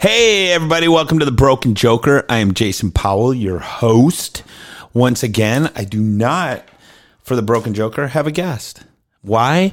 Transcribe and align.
Hey, 0.00 0.52
everybody, 0.52 0.86
welcome 0.86 1.18
to 1.18 1.24
the 1.24 1.32
Broken 1.32 1.74
Joker. 1.74 2.24
I 2.28 2.36
am 2.38 2.54
Jason 2.54 2.92
Powell, 2.92 3.34
your 3.34 3.58
host. 3.58 4.44
Once 4.94 5.24
again, 5.24 5.72
I 5.74 5.82
do 5.82 6.00
not, 6.00 6.64
for 7.24 7.34
the 7.34 7.42
Broken 7.42 7.74
Joker, 7.74 8.06
have 8.06 8.24
a 8.24 8.30
guest. 8.30 8.84
Why? 9.22 9.72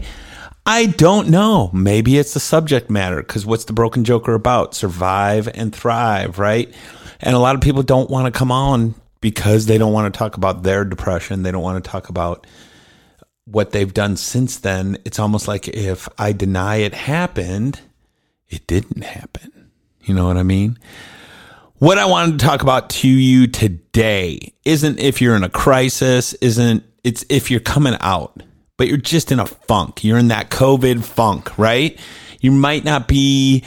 I 0.66 0.88
don't 0.88 1.30
know. 1.30 1.70
Maybe 1.74 2.18
it's 2.18 2.34
the 2.34 2.40
subject 2.40 2.90
matter 2.90 3.18
because 3.18 3.46
what's 3.46 3.66
the 3.66 3.74
Broken 3.74 4.04
Joker 4.04 4.34
about? 4.34 4.74
Survive 4.74 5.48
and 5.54 5.72
thrive, 5.76 6.40
right? 6.40 6.74
And 7.22 7.36
a 7.36 7.40
lot 7.40 7.54
of 7.54 7.62
people 7.62 7.84
don't 7.84 8.10
want 8.10 8.26
to 8.26 8.36
come 8.36 8.52
on 8.52 8.96
because 9.22 9.68
they 9.68 9.78
don't 9.78 9.94
want 9.94 10.12
to 10.12 10.18
talk 10.18 10.38
about 10.38 10.64
their 10.64 10.84
depression. 10.84 11.44
They 11.44 11.52
don't 11.52 11.62
want 11.62 11.84
to 11.84 11.88
talk 11.88 12.10
about 12.10 12.48
what 13.46 13.74
they've 13.74 13.94
done 13.94 14.18
since 14.18 14.58
then. 14.58 14.98
It's 15.06 15.20
almost 15.20 15.48
like 15.48 15.68
if 15.68 16.10
I 16.18 16.32
deny 16.32 16.78
it 16.78 16.96
happened, 16.96 17.82
it 18.50 18.66
didn't 18.66 19.04
happen. 19.04 19.52
You 20.06 20.14
know 20.14 20.28
what 20.28 20.38
I 20.38 20.44
mean? 20.44 20.78
What 21.78 21.98
I 21.98 22.06
wanted 22.06 22.40
to 22.40 22.46
talk 22.46 22.62
about 22.62 22.90
to 22.92 23.10
you 23.10 23.48
today 23.48 24.54
isn't 24.64 25.00
if 25.00 25.22
you're 25.22 25.36
in 25.36 25.44
a 25.44 25.50
crisis, 25.50 26.34
isn't 26.36 26.84
it's 27.04 27.26
if 27.30 27.52
you're 27.52 27.60
coming 27.60 27.98
out, 28.00 28.42
but 28.78 28.88
you're 28.88 28.98
just 28.98 29.32
in 29.32 29.40
a 29.40 29.46
funk. 29.46 30.04
You're 30.04 30.18
in 30.18 30.30
that 30.30 30.50
COVID 30.50 31.04
funk, 31.04 31.58
right? 31.58 32.00
You 32.40 32.52
might 32.52 32.86
not 32.86 33.08
be 33.08 33.64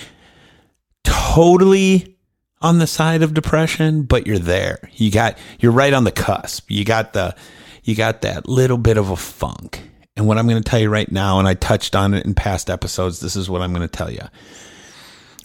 totally 1.05 2.16
on 2.62 2.79
the 2.79 2.87
side 2.87 3.23
of 3.23 3.34
depression, 3.34 4.02
but 4.02 4.27
you're 4.27 4.38
there. 4.38 4.79
You 4.95 5.10
got 5.10 5.37
you're 5.59 5.73
right 5.73 5.93
on 5.93 6.05
the 6.05 6.12
cusp. 6.12 6.70
You 6.70 6.84
got 6.84 7.12
the 7.12 7.34
you 7.82 7.95
got 7.95 8.23
that 8.23 8.48
little 8.48 8.79
bit 8.79 8.96
of 8.96 9.10
a 9.10 9.16
funk. 9.16 9.82
And 10.16 10.27
what 10.27 10.38
I'm 10.38 10.48
going 10.48 10.62
to 10.62 10.68
tell 10.68 10.80
you 10.80 10.88
right 10.88 11.10
now 11.10 11.38
and 11.38 11.46
I 11.46 11.55
touched 11.55 11.95
on 11.95 12.15
it 12.15 12.24
in 12.27 12.34
past 12.34 12.70
episodes, 12.70 13.20
this 13.20 13.37
is 13.37 13.48
what 13.48 13.62
I'm 13.62 13.73
going 13.73 13.87
to 13.87 13.96
tell 13.96 14.10
you 14.10 14.23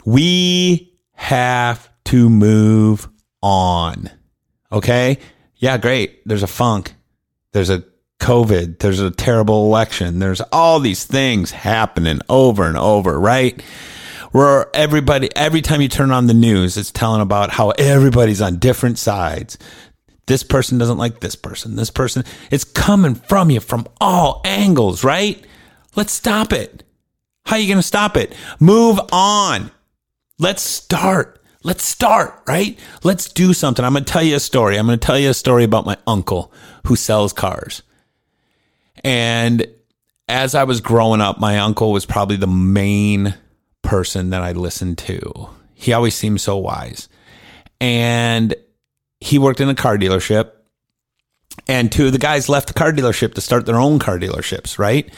we 0.04 0.94
have 1.12 1.88
to 2.06 2.28
move 2.28 3.08
on. 3.42 4.10
Okay. 4.72 5.18
Yeah, 5.56 5.78
great. 5.78 6.26
There's 6.26 6.42
a 6.42 6.48
funk. 6.48 6.94
There's 7.52 7.70
a 7.70 7.84
COVID. 8.20 8.78
There's 8.78 9.00
a 9.00 9.10
terrible 9.10 9.66
election. 9.66 10.18
There's 10.18 10.40
all 10.52 10.80
these 10.80 11.04
things 11.04 11.50
happening 11.50 12.20
over 12.28 12.64
and 12.66 12.76
over, 12.76 13.18
right? 13.18 13.60
Where 14.32 14.74
everybody, 14.74 15.30
every 15.36 15.62
time 15.62 15.80
you 15.80 15.88
turn 15.88 16.10
on 16.10 16.26
the 16.26 16.34
news, 16.34 16.76
it's 16.76 16.90
telling 16.90 17.20
about 17.20 17.50
how 17.50 17.70
everybody's 17.70 18.42
on 18.42 18.58
different 18.58 18.98
sides. 18.98 19.58
This 20.26 20.42
person 20.42 20.78
doesn't 20.78 20.98
like 20.98 21.20
this 21.20 21.36
person. 21.36 21.76
This 21.76 21.90
person, 21.90 22.24
it's 22.50 22.64
coming 22.64 23.14
from 23.14 23.50
you 23.50 23.60
from 23.60 23.86
all 24.00 24.40
angles, 24.44 25.04
right? 25.04 25.44
Let's 25.94 26.12
stop 26.12 26.52
it. 26.52 26.82
How 27.46 27.56
are 27.56 27.58
you 27.58 27.68
going 27.68 27.78
to 27.78 27.82
stop 27.82 28.16
it? 28.16 28.34
Move 28.58 28.98
on. 29.12 29.70
Let's 30.38 30.62
start. 30.62 31.40
Let's 31.62 31.84
start, 31.84 32.42
right? 32.46 32.78
Let's 33.04 33.32
do 33.32 33.52
something. 33.54 33.84
I'm 33.84 33.92
going 33.92 34.04
to 34.04 34.12
tell 34.12 34.22
you 34.22 34.36
a 34.36 34.40
story. 34.40 34.76
I'm 34.76 34.86
going 34.86 34.98
to 34.98 35.06
tell 35.06 35.18
you 35.18 35.30
a 35.30 35.34
story 35.34 35.64
about 35.64 35.86
my 35.86 35.96
uncle 36.06 36.52
who 36.86 36.96
sells 36.96 37.32
cars. 37.32 37.82
And 39.02 39.66
as 40.28 40.54
I 40.54 40.64
was 40.64 40.80
growing 40.80 41.20
up, 41.20 41.38
my 41.38 41.58
uncle 41.60 41.92
was 41.92 42.04
probably 42.04 42.36
the 42.36 42.46
main 42.46 43.34
person 43.82 44.30
that 44.30 44.42
I 44.42 44.52
listened 44.52 44.98
to. 44.98 45.50
He 45.74 45.92
always 45.92 46.14
seemed 46.14 46.40
so 46.40 46.56
wise. 46.56 47.08
And 47.80 48.54
he 49.20 49.38
worked 49.38 49.60
in 49.60 49.68
a 49.68 49.74
car 49.74 49.96
dealership. 49.96 50.50
And 51.68 51.92
two 51.92 52.06
of 52.06 52.12
the 52.12 52.18
guys 52.18 52.48
left 52.48 52.68
the 52.68 52.74
car 52.74 52.92
dealership 52.92 53.34
to 53.34 53.40
start 53.40 53.66
their 53.66 53.78
own 53.78 54.00
car 54.00 54.18
dealerships, 54.18 54.78
right? 54.78 55.08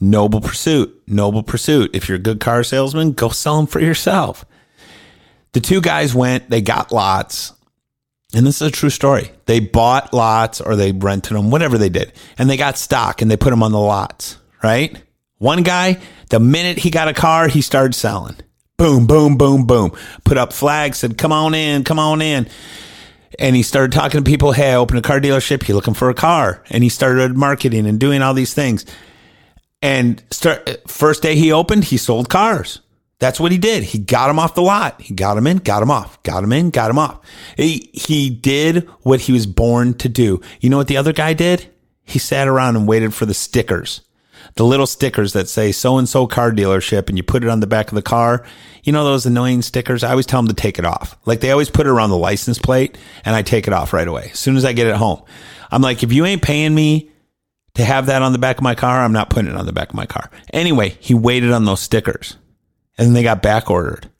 Noble 0.00 0.40
pursuit. 0.40 1.02
Noble 1.06 1.42
pursuit. 1.42 1.92
If 1.94 2.08
you're 2.08 2.16
a 2.16 2.20
good 2.20 2.40
car 2.40 2.64
salesman, 2.64 3.12
go 3.12 3.28
sell 3.28 3.58
them 3.58 3.66
for 3.66 3.80
yourself. 3.80 4.44
The 5.56 5.62
two 5.62 5.80
guys 5.80 6.14
went, 6.14 6.50
they 6.50 6.60
got 6.60 6.92
lots. 6.92 7.54
And 8.34 8.46
this 8.46 8.60
is 8.60 8.68
a 8.68 8.70
true 8.70 8.90
story. 8.90 9.30
They 9.46 9.58
bought 9.58 10.12
lots 10.12 10.60
or 10.60 10.76
they 10.76 10.92
rented 10.92 11.34
them, 11.34 11.50
whatever 11.50 11.78
they 11.78 11.88
did. 11.88 12.12
And 12.36 12.50
they 12.50 12.58
got 12.58 12.76
stock 12.76 13.22
and 13.22 13.30
they 13.30 13.38
put 13.38 13.48
them 13.48 13.62
on 13.62 13.72
the 13.72 13.78
lots, 13.78 14.36
right? 14.62 15.02
One 15.38 15.62
guy, 15.62 15.98
the 16.28 16.40
minute 16.40 16.76
he 16.76 16.90
got 16.90 17.08
a 17.08 17.14
car, 17.14 17.48
he 17.48 17.62
started 17.62 17.94
selling. 17.94 18.36
Boom, 18.76 19.06
boom, 19.06 19.38
boom, 19.38 19.64
boom. 19.64 19.92
Put 20.24 20.36
up 20.36 20.52
flags, 20.52 20.98
said, 20.98 21.16
come 21.16 21.32
on 21.32 21.54
in, 21.54 21.84
come 21.84 21.98
on 21.98 22.20
in. 22.20 22.50
And 23.38 23.56
he 23.56 23.62
started 23.62 23.92
talking 23.92 24.22
to 24.22 24.30
people. 24.30 24.52
Hey, 24.52 24.72
I 24.72 24.76
opened 24.76 24.98
a 24.98 25.08
car 25.08 25.20
dealership. 25.20 25.66
You 25.66 25.74
looking 25.74 25.94
for 25.94 26.10
a 26.10 26.14
car? 26.14 26.62
And 26.68 26.82
he 26.82 26.90
started 26.90 27.34
marketing 27.34 27.86
and 27.86 27.98
doing 27.98 28.20
all 28.20 28.34
these 28.34 28.52
things. 28.52 28.84
And 29.80 30.22
start 30.30 30.86
first 30.86 31.22
day 31.22 31.34
he 31.34 31.50
opened, 31.50 31.84
he 31.84 31.96
sold 31.96 32.28
cars. 32.28 32.82
That's 33.18 33.40
what 33.40 33.50
he 33.50 33.58
did. 33.58 33.82
He 33.82 33.98
got 33.98 34.28
him 34.28 34.38
off 34.38 34.54
the 34.54 34.62
lot. 34.62 35.00
He 35.00 35.14
got 35.14 35.38
him 35.38 35.46
in, 35.46 35.58
got 35.58 35.82
him 35.82 35.90
off, 35.90 36.22
got 36.22 36.44
him 36.44 36.52
in, 36.52 36.70
got 36.70 36.90
him 36.90 36.98
off. 36.98 37.20
He, 37.56 37.90
he 37.94 38.28
did 38.28 38.88
what 39.02 39.20
he 39.20 39.32
was 39.32 39.46
born 39.46 39.94
to 39.94 40.08
do. 40.08 40.42
You 40.60 40.68
know 40.68 40.76
what 40.76 40.88
the 40.88 40.98
other 40.98 41.14
guy 41.14 41.32
did? 41.32 41.72
He 42.04 42.18
sat 42.18 42.46
around 42.46 42.76
and 42.76 42.86
waited 42.86 43.14
for 43.14 43.24
the 43.24 43.32
stickers, 43.32 44.02
the 44.54 44.66
little 44.66 44.86
stickers 44.86 45.32
that 45.32 45.48
say 45.48 45.72
so 45.72 45.96
and 45.96 46.06
so 46.06 46.26
car 46.26 46.52
dealership 46.52 47.08
and 47.08 47.16
you 47.16 47.24
put 47.24 47.42
it 47.42 47.48
on 47.48 47.60
the 47.60 47.66
back 47.66 47.88
of 47.88 47.94
the 47.94 48.02
car. 48.02 48.44
You 48.84 48.92
know, 48.92 49.02
those 49.02 49.26
annoying 49.26 49.62
stickers. 49.62 50.04
I 50.04 50.10
always 50.10 50.26
tell 50.26 50.40
them 50.40 50.54
to 50.54 50.62
take 50.62 50.78
it 50.78 50.84
off. 50.84 51.16
Like 51.24 51.40
they 51.40 51.50
always 51.50 51.70
put 51.70 51.86
it 51.86 51.90
around 51.90 52.10
the 52.10 52.18
license 52.18 52.58
plate 52.58 52.98
and 53.24 53.34
I 53.34 53.40
take 53.42 53.66
it 53.66 53.72
off 53.72 53.94
right 53.94 54.06
away. 54.06 54.30
As 54.32 54.38
soon 54.38 54.56
as 54.56 54.64
I 54.64 54.74
get 54.74 54.86
it 54.88 54.94
home, 54.94 55.22
I'm 55.70 55.82
like, 55.82 56.02
if 56.02 56.12
you 56.12 56.26
ain't 56.26 56.42
paying 56.42 56.74
me 56.74 57.10
to 57.74 57.84
have 57.84 58.06
that 58.06 58.22
on 58.22 58.32
the 58.32 58.38
back 58.38 58.58
of 58.58 58.62
my 58.62 58.74
car, 58.74 59.00
I'm 59.00 59.12
not 59.12 59.30
putting 59.30 59.50
it 59.50 59.56
on 59.56 59.66
the 59.66 59.72
back 59.72 59.88
of 59.88 59.94
my 59.94 60.06
car. 60.06 60.30
Anyway, 60.52 60.96
he 61.00 61.14
waited 61.14 61.50
on 61.50 61.64
those 61.64 61.80
stickers 61.80 62.36
and 62.98 63.06
then 63.06 63.14
they 63.14 63.22
got 63.22 63.42
back 63.42 63.70
ordered. 63.70 64.10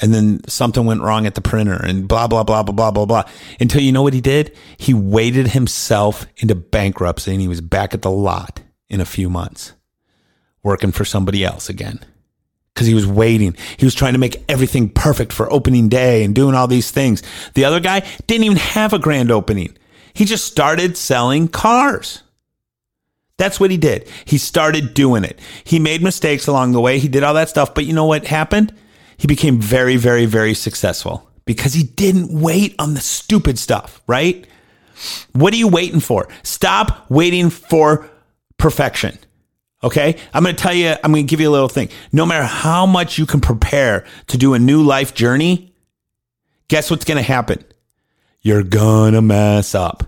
And 0.00 0.14
then 0.14 0.40
something 0.48 0.86
went 0.86 1.02
wrong 1.02 1.26
at 1.26 1.34
the 1.34 1.42
printer 1.42 1.74
and 1.74 2.08
blah, 2.08 2.26
blah, 2.26 2.44
blah, 2.44 2.62
blah, 2.62 2.72
blah, 2.72 2.90
blah, 2.90 3.04
blah. 3.04 3.24
Until 3.60 3.82
you 3.82 3.92
know 3.92 4.02
what 4.02 4.14
he 4.14 4.20
did? 4.20 4.56
He 4.78 4.94
waited 4.94 5.48
himself 5.48 6.26
into 6.38 6.54
bankruptcy 6.54 7.32
and 7.32 7.40
he 7.40 7.48
was 7.48 7.60
back 7.60 7.92
at 7.92 8.02
the 8.02 8.10
lot 8.10 8.62
in 8.88 9.00
a 9.00 9.04
few 9.04 9.28
months 9.28 9.74
working 10.62 10.92
for 10.92 11.04
somebody 11.04 11.44
else 11.44 11.68
again. 11.68 12.00
Cause 12.74 12.86
he 12.86 12.94
was 12.94 13.06
waiting. 13.06 13.54
He 13.76 13.84
was 13.84 13.94
trying 13.94 14.14
to 14.14 14.18
make 14.18 14.42
everything 14.48 14.88
perfect 14.88 15.30
for 15.30 15.52
opening 15.52 15.90
day 15.90 16.24
and 16.24 16.34
doing 16.34 16.54
all 16.54 16.66
these 16.66 16.90
things. 16.90 17.22
The 17.52 17.66
other 17.66 17.80
guy 17.80 18.00
didn't 18.26 18.44
even 18.44 18.56
have 18.56 18.94
a 18.94 18.98
grand 18.98 19.30
opening. 19.30 19.76
He 20.14 20.24
just 20.24 20.46
started 20.46 20.96
selling 20.96 21.48
cars. 21.48 22.21
That's 23.38 23.58
what 23.58 23.70
he 23.70 23.76
did. 23.76 24.08
He 24.24 24.38
started 24.38 24.94
doing 24.94 25.24
it. 25.24 25.38
He 25.64 25.78
made 25.78 26.02
mistakes 26.02 26.46
along 26.46 26.72
the 26.72 26.80
way. 26.80 26.98
He 26.98 27.08
did 27.08 27.22
all 27.22 27.34
that 27.34 27.48
stuff. 27.48 27.74
But 27.74 27.86
you 27.86 27.92
know 27.92 28.06
what 28.06 28.26
happened? 28.26 28.74
He 29.16 29.26
became 29.26 29.60
very, 29.60 29.96
very, 29.96 30.26
very 30.26 30.54
successful 30.54 31.28
because 31.44 31.74
he 31.74 31.82
didn't 31.82 32.28
wait 32.40 32.74
on 32.78 32.94
the 32.94 33.00
stupid 33.00 33.58
stuff, 33.58 34.00
right? 34.06 34.46
What 35.32 35.52
are 35.52 35.56
you 35.56 35.68
waiting 35.68 36.00
for? 36.00 36.28
Stop 36.42 37.10
waiting 37.10 37.50
for 37.50 38.08
perfection. 38.58 39.18
Okay. 39.82 40.16
I'm 40.32 40.44
going 40.44 40.54
to 40.54 40.62
tell 40.62 40.74
you, 40.74 40.94
I'm 41.02 41.12
going 41.12 41.26
to 41.26 41.30
give 41.30 41.40
you 41.40 41.48
a 41.48 41.50
little 41.50 41.68
thing. 41.68 41.88
No 42.12 42.24
matter 42.24 42.44
how 42.44 42.86
much 42.86 43.18
you 43.18 43.26
can 43.26 43.40
prepare 43.40 44.04
to 44.28 44.38
do 44.38 44.54
a 44.54 44.58
new 44.58 44.82
life 44.82 45.14
journey, 45.14 45.74
guess 46.68 46.90
what's 46.90 47.04
going 47.04 47.16
to 47.16 47.22
happen? 47.22 47.64
You're 48.40 48.62
going 48.62 49.14
to 49.14 49.22
mess 49.22 49.74
up. 49.74 50.04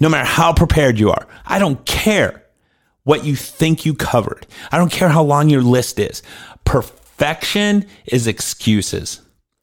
No 0.00 0.08
matter 0.08 0.26
how 0.26 0.52
prepared 0.52 0.98
you 0.98 1.10
are. 1.10 1.26
I 1.44 1.58
don't 1.58 1.84
care 1.84 2.44
what 3.08 3.24
you 3.24 3.34
think 3.34 3.86
you 3.86 3.94
covered. 3.94 4.46
I 4.70 4.76
don't 4.76 4.92
care 4.92 5.08
how 5.08 5.22
long 5.22 5.48
your 5.48 5.62
list 5.62 5.98
is. 5.98 6.22
Perfection 6.66 7.86
is 8.04 8.26
excuses. 8.26 9.22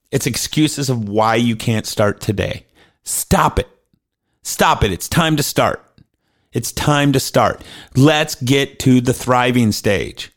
It's 0.10 0.26
excuses 0.26 0.90
of 0.90 1.08
why 1.08 1.36
you 1.36 1.56
can't 1.56 1.86
start 1.86 2.22
today. 2.22 2.66
Stop 3.04 3.60
it. 3.60 3.68
Stop 4.42 4.84
it. 4.84 4.92
It's 4.92 5.08
time 5.08 5.36
to 5.36 5.44
start. 5.44 5.86
It's 6.54 6.72
time 6.72 7.12
to 7.12 7.20
start. 7.20 7.64
Let's 7.96 8.34
get 8.34 8.80
to 8.80 9.00
the 9.00 9.14
thriving 9.14 9.72
stage. 9.72 10.32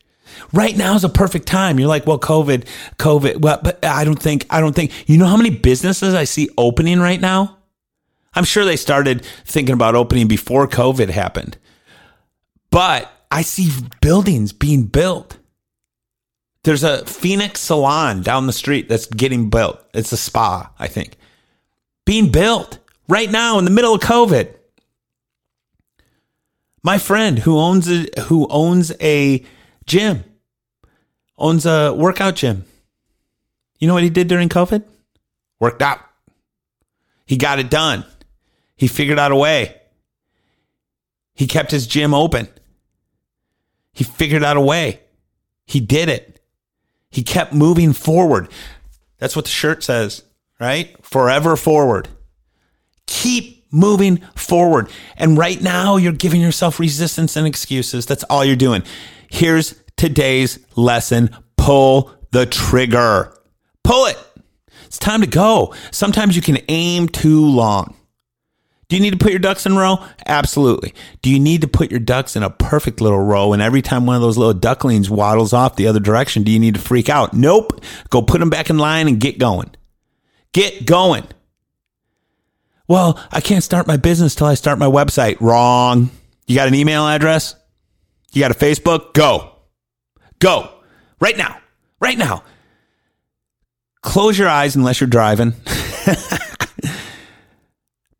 Right 0.52 0.76
now 0.76 0.94
is 0.94 1.02
a 1.02 1.08
perfect 1.08 1.48
time. 1.48 1.78
You're 1.78 1.88
like, 1.88 2.06
well, 2.06 2.20
COVID, 2.20 2.66
COVID, 2.98 3.40
well, 3.40 3.58
but 3.62 3.82
I 3.82 4.04
don't 4.04 4.20
think, 4.20 4.44
I 4.50 4.60
don't 4.60 4.74
think, 4.74 5.08
you 5.08 5.16
know 5.16 5.24
how 5.24 5.38
many 5.38 5.48
businesses 5.48 6.12
I 6.12 6.24
see 6.24 6.50
opening 6.58 7.00
right 7.00 7.22
now? 7.22 7.56
I'm 8.34 8.44
sure 8.44 8.66
they 8.66 8.76
started 8.76 9.24
thinking 9.46 9.72
about 9.72 9.94
opening 9.94 10.28
before 10.28 10.68
COVID 10.68 11.08
happened. 11.08 11.56
But 12.70 13.10
I 13.30 13.42
see 13.42 13.70
buildings 14.00 14.52
being 14.52 14.84
built. 14.84 15.38
There's 16.64 16.84
a 16.84 17.04
Phoenix 17.06 17.60
salon 17.60 18.22
down 18.22 18.46
the 18.46 18.52
street 18.52 18.88
that's 18.88 19.06
getting 19.06 19.48
built. 19.48 19.82
It's 19.94 20.12
a 20.12 20.16
spa, 20.16 20.70
I 20.78 20.86
think. 20.86 21.16
Being 22.04 22.30
built 22.30 22.78
right 23.08 23.30
now 23.30 23.58
in 23.58 23.64
the 23.64 23.70
middle 23.70 23.94
of 23.94 24.00
COVID. 24.00 24.54
My 26.82 26.98
friend 26.98 27.38
who 27.38 27.58
owns 27.58 27.90
a 27.90 28.08
who 28.22 28.46
owns 28.48 28.92
a 29.00 29.44
gym 29.86 30.24
owns 31.36 31.66
a 31.66 31.92
workout 31.92 32.36
gym. 32.36 32.64
You 33.78 33.88
know 33.88 33.94
what 33.94 34.02
he 34.02 34.10
did 34.10 34.28
during 34.28 34.48
COVID? 34.48 34.84
Worked 35.60 35.82
out. 35.82 36.00
He 37.26 37.36
got 37.36 37.58
it 37.58 37.70
done. 37.70 38.04
He 38.76 38.88
figured 38.88 39.18
out 39.18 39.32
a 39.32 39.36
way. 39.36 39.74
He 41.34 41.46
kept 41.46 41.70
his 41.70 41.86
gym 41.86 42.14
open. 42.14 42.48
He 43.98 44.04
figured 44.04 44.44
out 44.44 44.56
a 44.56 44.60
way. 44.60 45.00
He 45.66 45.80
did 45.80 46.08
it. 46.08 46.40
He 47.10 47.24
kept 47.24 47.52
moving 47.52 47.92
forward. 47.92 48.48
That's 49.18 49.34
what 49.34 49.46
the 49.46 49.50
shirt 49.50 49.82
says, 49.82 50.22
right? 50.60 50.94
Forever 51.04 51.56
forward. 51.56 52.06
Keep 53.08 53.64
moving 53.72 54.18
forward. 54.36 54.88
And 55.16 55.36
right 55.36 55.60
now, 55.60 55.96
you're 55.96 56.12
giving 56.12 56.40
yourself 56.40 56.78
resistance 56.78 57.34
and 57.34 57.44
excuses. 57.44 58.06
That's 58.06 58.22
all 58.30 58.44
you're 58.44 58.54
doing. 58.54 58.84
Here's 59.32 59.74
today's 59.96 60.60
lesson 60.76 61.30
pull 61.56 62.12
the 62.30 62.46
trigger. 62.46 63.36
Pull 63.82 64.06
it. 64.06 64.18
It's 64.86 64.98
time 64.98 65.22
to 65.22 65.26
go. 65.26 65.74
Sometimes 65.90 66.36
you 66.36 66.42
can 66.42 66.58
aim 66.68 67.08
too 67.08 67.44
long. 67.44 67.96
Do 68.88 68.96
you 68.96 69.02
need 69.02 69.10
to 69.10 69.18
put 69.18 69.32
your 69.32 69.38
ducks 69.38 69.66
in 69.66 69.72
a 69.72 69.78
row? 69.78 70.02
Absolutely. 70.26 70.94
Do 71.20 71.30
you 71.30 71.38
need 71.38 71.60
to 71.60 71.68
put 71.68 71.90
your 71.90 72.00
ducks 72.00 72.36
in 72.36 72.42
a 72.42 72.48
perfect 72.48 73.02
little 73.02 73.20
row? 73.20 73.52
And 73.52 73.60
every 73.60 73.82
time 73.82 74.06
one 74.06 74.16
of 74.16 74.22
those 74.22 74.38
little 74.38 74.54
ducklings 74.54 75.10
waddles 75.10 75.52
off 75.52 75.76
the 75.76 75.86
other 75.86 76.00
direction, 76.00 76.42
do 76.42 76.50
you 76.50 76.58
need 76.58 76.74
to 76.74 76.80
freak 76.80 77.10
out? 77.10 77.34
Nope. 77.34 77.84
Go 78.08 78.22
put 78.22 78.40
them 78.40 78.48
back 78.48 78.70
in 78.70 78.78
line 78.78 79.06
and 79.06 79.20
get 79.20 79.38
going. 79.38 79.70
Get 80.54 80.86
going. 80.86 81.24
Well, 82.86 83.22
I 83.30 83.42
can't 83.42 83.62
start 83.62 83.86
my 83.86 83.98
business 83.98 84.34
till 84.34 84.46
I 84.46 84.54
start 84.54 84.78
my 84.78 84.86
website. 84.86 85.38
Wrong. 85.40 86.08
You 86.46 86.54
got 86.54 86.68
an 86.68 86.74
email 86.74 87.06
address? 87.06 87.54
You 88.32 88.40
got 88.40 88.50
a 88.50 88.54
Facebook? 88.54 89.12
Go. 89.12 89.52
Go. 90.38 90.70
Right 91.20 91.36
now. 91.36 91.60
Right 92.00 92.16
now. 92.16 92.42
Close 94.00 94.38
your 94.38 94.48
eyes 94.48 94.76
unless 94.76 94.98
you're 94.98 95.08
driving. 95.08 95.52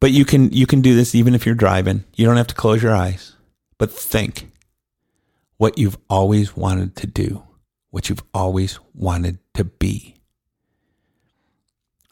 but 0.01 0.11
you 0.13 0.25
can 0.25 0.51
you 0.53 0.67
can 0.67 0.81
do 0.81 0.95
this 0.95 1.15
even 1.15 1.35
if 1.35 1.45
you're 1.45 1.55
driving. 1.55 2.05
You 2.15 2.27
don't 2.27 2.37
have 2.37 2.47
to 2.49 2.55
close 2.55 2.83
your 2.83 2.95
eyes. 2.95 3.35
But 3.79 3.93
think 3.93 4.51
what 5.57 5.79
you've 5.79 5.99
always 6.09 6.57
wanted 6.57 6.97
to 6.97 7.07
do, 7.07 7.43
what 7.91 8.09
you've 8.09 8.23
always 8.35 8.79
wanted 8.95 9.39
to 9.55 9.65
be. 9.65 10.17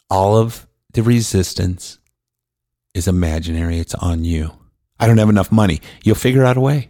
All 0.09 0.37
of 0.37 0.67
the 0.93 1.03
resistance 1.03 1.99
is 2.93 3.07
imaginary. 3.07 3.79
It's 3.79 3.95
on 3.95 4.23
you. 4.23 4.51
I 4.99 5.07
don't 5.07 5.17
have 5.17 5.29
enough 5.29 5.51
money. 5.51 5.81
You'll 6.03 6.15
figure 6.15 6.45
out 6.45 6.57
a 6.57 6.61
way. 6.61 6.89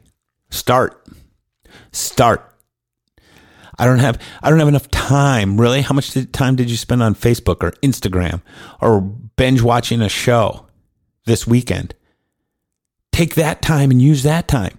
Start. 0.49 1.05
Start. 1.91 2.43
I 3.79 3.85
don't 3.85 3.99
have 3.99 4.19
I 4.41 4.49
don't 4.49 4.59
have 4.59 4.67
enough 4.67 4.89
time. 4.89 5.59
Really? 5.59 5.81
How 5.81 5.93
much 5.93 6.15
time 6.31 6.55
did 6.55 6.69
you 6.69 6.77
spend 6.77 7.03
on 7.03 7.15
Facebook 7.15 7.57
or 7.61 7.71
Instagram 7.83 8.41
or 8.81 9.01
binge 9.01 9.61
watching 9.61 10.01
a 10.01 10.09
show 10.09 10.66
this 11.27 11.45
weekend? 11.45 11.93
Take 13.11 13.35
that 13.35 13.61
time 13.61 13.91
and 13.91 14.01
use 14.01 14.23
that 14.23 14.47
time. 14.47 14.77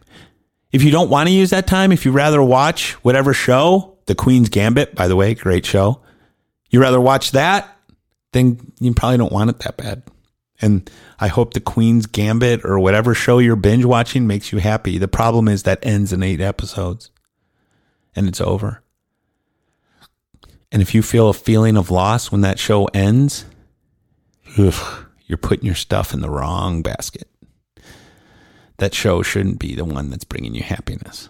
If 0.73 0.83
you 0.83 0.91
don't 0.91 1.11
want 1.11 1.29
to 1.29 1.35
use 1.35 1.51
that 1.51 1.67
time, 1.67 1.93
if 1.93 2.05
you 2.05 2.13
rather 2.13 2.43
watch 2.43 2.93
whatever 3.05 3.33
show, 3.33 3.97
The 4.07 4.15
Queen's 4.15 4.49
Gambit, 4.49 4.95
by 4.95 5.09
the 5.09 5.17
way, 5.17 5.35
great 5.35 5.65
show. 5.65 6.03
You 6.71 6.81
rather 6.81 7.01
watch 7.01 7.31
that, 7.31 7.77
then 8.33 8.73
you 8.79 8.93
probably 8.93 9.19
don't 9.19 9.33
want 9.33 9.51
it 9.51 9.61
that 9.61 9.77
bad. 9.77 10.03
And 10.61 10.91
I 11.19 11.29
hope 11.29 11.55
The 11.55 11.61
Queen's 11.61 12.07
Gambit 12.07 12.65
or 12.65 12.79
whatever 12.79 13.15
show 13.15 13.39
you're 13.39 13.57
binge 13.57 13.85
watching 13.85 14.27
makes 14.27 14.53
you 14.53 14.59
happy. 14.59 14.99
The 14.99 15.09
problem 15.09 15.49
is 15.49 15.63
that 15.63 15.85
ends 15.87 16.13
in 16.13 16.23
eight 16.23 16.41
episodes 16.41 17.11
and 18.15 18.29
it's 18.29 18.41
over. 18.41 18.83
And 20.71 20.83
if 20.83 20.95
you 20.95 21.03
feel 21.03 21.29
a 21.29 21.35
feeling 21.35 21.77
of 21.77 21.91
loss 21.91 22.31
when 22.31 22.43
that 22.43 22.59
show 22.59 22.87
ends, 22.87 23.47
ugh, 24.59 25.08
you're 25.29 25.37
putting 25.37 25.67
your 25.67 25.75
stuff 25.75 26.13
in 26.13 26.21
the 26.21 26.31
wrong 26.31 26.83
basket. 26.83 27.29
That 28.79 28.95
show 28.95 29.23
shouldn't 29.23 29.59
be 29.59 29.75
the 29.75 29.85
one 29.85 30.11
that's 30.11 30.25
bringing 30.25 30.55
you 30.55 30.63
happiness. 30.63 31.29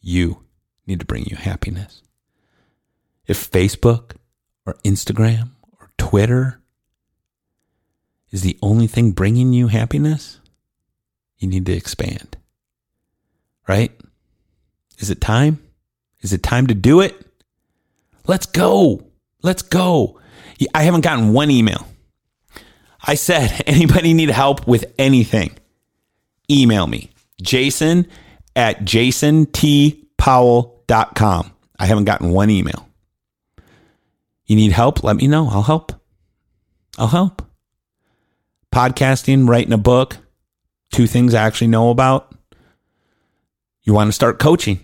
You 0.00 0.44
need 0.86 1.00
to 1.00 1.06
bring 1.06 1.26
you 1.26 1.36
happiness. 1.36 2.02
If 3.26 3.50
Facebook 3.50 4.16
or 4.66 4.74
Instagram 4.84 5.50
or 5.78 5.90
Twitter 5.98 6.60
is 8.30 8.42
the 8.42 8.58
only 8.62 8.86
thing 8.86 9.12
bringing 9.12 9.52
you 9.52 9.68
happiness, 9.68 10.40
you 11.38 11.48
need 11.48 11.66
to 11.66 11.72
expand. 11.72 12.36
Right? 13.68 13.92
Is 14.98 15.10
it 15.10 15.20
time? 15.20 15.62
Is 16.22 16.32
it 16.32 16.42
time 16.42 16.66
to 16.68 16.74
do 16.74 17.00
it? 17.00 17.26
Let's 18.26 18.46
go. 18.46 19.04
Let's 19.42 19.62
go. 19.62 20.18
I 20.72 20.84
haven't 20.84 21.02
gotten 21.02 21.32
one 21.32 21.50
email. 21.50 21.86
I 23.06 23.14
said, 23.14 23.62
anybody 23.66 24.14
need 24.14 24.30
help 24.30 24.66
with 24.66 24.92
anything? 24.98 25.56
Email 26.50 26.86
me, 26.86 27.10
jason 27.40 28.06
at 28.56 28.80
jasontpowell.com. 28.80 31.52
I 31.78 31.86
haven't 31.86 32.04
gotten 32.04 32.30
one 32.30 32.50
email. 32.50 32.88
You 34.46 34.56
need 34.56 34.72
help? 34.72 35.02
Let 35.02 35.16
me 35.16 35.26
know. 35.26 35.48
I'll 35.48 35.62
help. 35.62 35.92
I'll 36.98 37.08
help. 37.08 37.42
Podcasting, 38.72 39.48
writing 39.48 39.72
a 39.72 39.78
book, 39.78 40.18
two 40.92 41.06
things 41.06 41.34
I 41.34 41.42
actually 41.42 41.68
know 41.68 41.90
about. 41.90 42.34
You 43.82 43.94
want 43.94 44.08
to 44.08 44.12
start 44.12 44.38
coaching. 44.38 44.80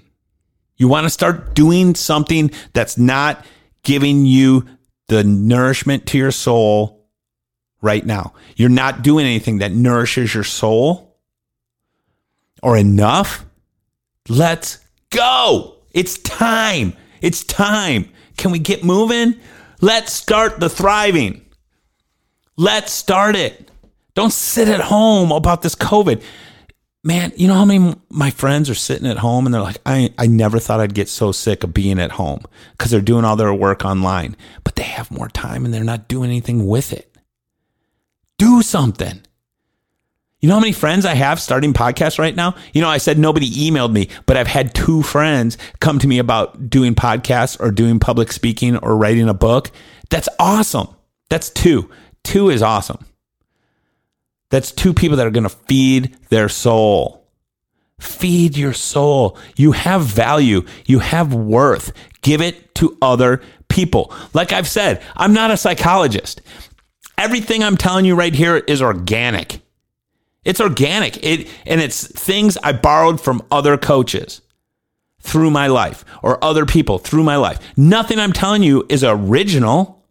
You 0.76 0.88
want 0.88 1.05
to 1.05 1.11
start 1.11 1.55
doing 1.55 1.94
something 1.94 2.50
that's 2.73 2.96
not 2.96 3.44
giving 3.82 4.25
you 4.26 4.66
the 5.08 5.25
nourishment 5.25 6.06
to 6.06 6.19
your 6.19 6.31
soul 6.31 7.00
right 7.80 8.04
now. 8.04 8.34
You're 8.56 8.68
not 8.68 9.02
doing 9.02 9.26
anything 9.26 9.58
that 9.58 9.72
nourishes 9.72 10.34
your 10.34 10.44
soul 10.44 11.16
or 12.62 12.76
enough. 12.76 13.44
Let's 14.28 14.78
go. 15.10 15.76
It's 15.92 16.18
time. 16.18 16.94
It's 17.20 17.44
time. 17.44 18.08
Can 18.36 18.50
we 18.50 18.58
get 18.58 18.84
moving? 18.84 19.34
Let's 19.80 20.12
start 20.12 20.60
the 20.60 20.68
thriving. 20.68 21.44
Let's 22.56 22.92
start 22.92 23.36
it. 23.36 23.70
Don't 24.14 24.32
sit 24.32 24.68
at 24.68 24.80
home 24.80 25.32
about 25.32 25.62
this 25.62 25.74
COVID 25.74 26.22
man, 27.02 27.32
you 27.36 27.48
know 27.48 27.54
how 27.54 27.64
many 27.64 27.94
my 28.10 28.30
friends 28.30 28.68
are 28.68 28.74
sitting 28.74 29.06
at 29.08 29.18
home 29.18 29.46
and 29.46 29.54
they're 29.54 29.62
like, 29.62 29.78
I, 29.86 30.12
I 30.18 30.26
never 30.26 30.58
thought 30.58 30.80
I'd 30.80 30.94
get 30.94 31.08
so 31.08 31.32
sick 31.32 31.64
of 31.64 31.74
being 31.74 31.98
at 31.98 32.12
home 32.12 32.42
because 32.72 32.90
they're 32.90 33.00
doing 33.00 33.24
all 33.24 33.36
their 33.36 33.54
work 33.54 33.84
online, 33.84 34.36
but 34.64 34.76
they 34.76 34.82
have 34.82 35.10
more 35.10 35.28
time 35.28 35.64
and 35.64 35.72
they're 35.72 35.84
not 35.84 36.08
doing 36.08 36.30
anything 36.30 36.66
with 36.66 36.92
it. 36.92 37.09
Do 38.40 38.62
something. 38.62 39.20
You 40.40 40.48
know 40.48 40.54
how 40.54 40.60
many 40.60 40.72
friends 40.72 41.04
I 41.04 41.12
have 41.12 41.38
starting 41.38 41.75
podcasts 41.75 42.19
right 42.19 42.34
now? 42.34 42.54
You 42.72 42.81
know, 42.81 42.88
I 42.88 42.96
said 42.96 43.19
nobody 43.19 43.50
emailed 43.50 43.92
me, 43.92 44.08
but 44.25 44.38
I've 44.38 44.46
had 44.46 44.75
two 44.75 45.02
friends 45.02 45.58
come 45.81 45.98
to 45.98 46.08
me 46.08 46.19
about 46.19 46.70
doing 46.70 46.94
podcasts 46.94 47.60
or 47.60 47.70
doing 47.70 47.98
public 48.00 48.32
speaking 48.32 48.78
or 48.78 48.96
writing 48.96 49.28
a 49.28 49.34
book. 49.34 49.70
That's 50.08 50.26
awesome. 50.38 50.88
That's 51.28 51.50
two. 51.50 51.90
Two 52.25 52.48
is 52.48 52.62
awesome. 52.62 53.04
That's 54.49 54.73
two 54.73 54.94
people 54.94 55.18
that 55.18 55.26
are 55.26 55.30
going 55.30 55.42
to 55.42 55.50
feed 55.50 56.16
their 56.30 56.49
soul. 56.49 57.28
Feed 58.00 58.56
your 58.56 58.73
soul. 58.73 59.37
You 59.54 59.73
have 59.73 60.04
value. 60.04 60.62
You 60.87 61.00
have 61.00 61.35
worth. 61.35 61.92
Give 62.23 62.40
it 62.40 62.75
to 62.76 62.97
other 63.02 63.42
people. 63.68 64.14
Like 64.32 64.52
I've 64.52 64.68
said, 64.68 65.02
I'm 65.14 65.35
not 65.35 65.50
a 65.50 65.59
psychologist. 65.59 66.40
Everything 67.20 67.62
I'm 67.62 67.76
telling 67.76 68.04
you 68.04 68.14
right 68.14 68.34
here 68.34 68.56
is 68.56 68.82
organic. 68.82 69.60
It's 70.44 70.60
organic. 70.60 71.22
It 71.22 71.48
and 71.66 71.80
it's 71.80 72.06
things 72.06 72.56
I 72.62 72.72
borrowed 72.72 73.20
from 73.20 73.42
other 73.50 73.76
coaches 73.76 74.40
through 75.20 75.50
my 75.50 75.66
life 75.66 76.04
or 76.22 76.42
other 76.42 76.64
people 76.64 76.98
through 76.98 77.22
my 77.22 77.36
life. 77.36 77.58
Nothing 77.76 78.18
I'm 78.18 78.32
telling 78.32 78.62
you 78.62 78.86
is 78.88 79.04
original, 79.04 80.04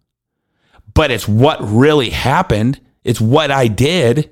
but 0.93 1.09
it's 1.09 1.27
what 1.27 1.57
really 1.61 2.11
happened 2.11 2.79
it's 3.03 3.21
what 3.21 3.51
I 3.51 3.67
did. 3.67 4.29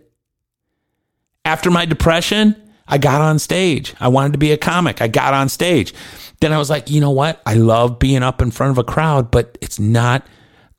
After 1.46 1.72
my 1.72 1.86
depression, 1.86 2.56
I 2.88 2.98
got 2.98 3.22
on 3.22 3.40
stage. 3.40 3.96
I 4.00 4.10
wanted 4.10 4.34
to 4.34 4.38
be 4.38 4.52
a 4.52 4.58
comic. 4.58 5.02
I 5.02 5.08
got 5.08 5.34
on 5.34 5.50
stage. 5.50 5.94
Then 6.42 6.54
I 6.54 6.58
was 6.58 6.70
like, 6.70 6.90
you 6.90 7.02
know 7.02 7.12
what? 7.12 7.42
I 7.46 7.56
love 7.56 8.00
being 8.00 8.24
up 8.24 8.42
in 8.42 8.52
front 8.52 8.72
of 8.72 8.78
a 8.78 8.84
crowd, 8.84 9.32
but 9.32 9.58
it's 9.62 9.80
not 9.80 10.28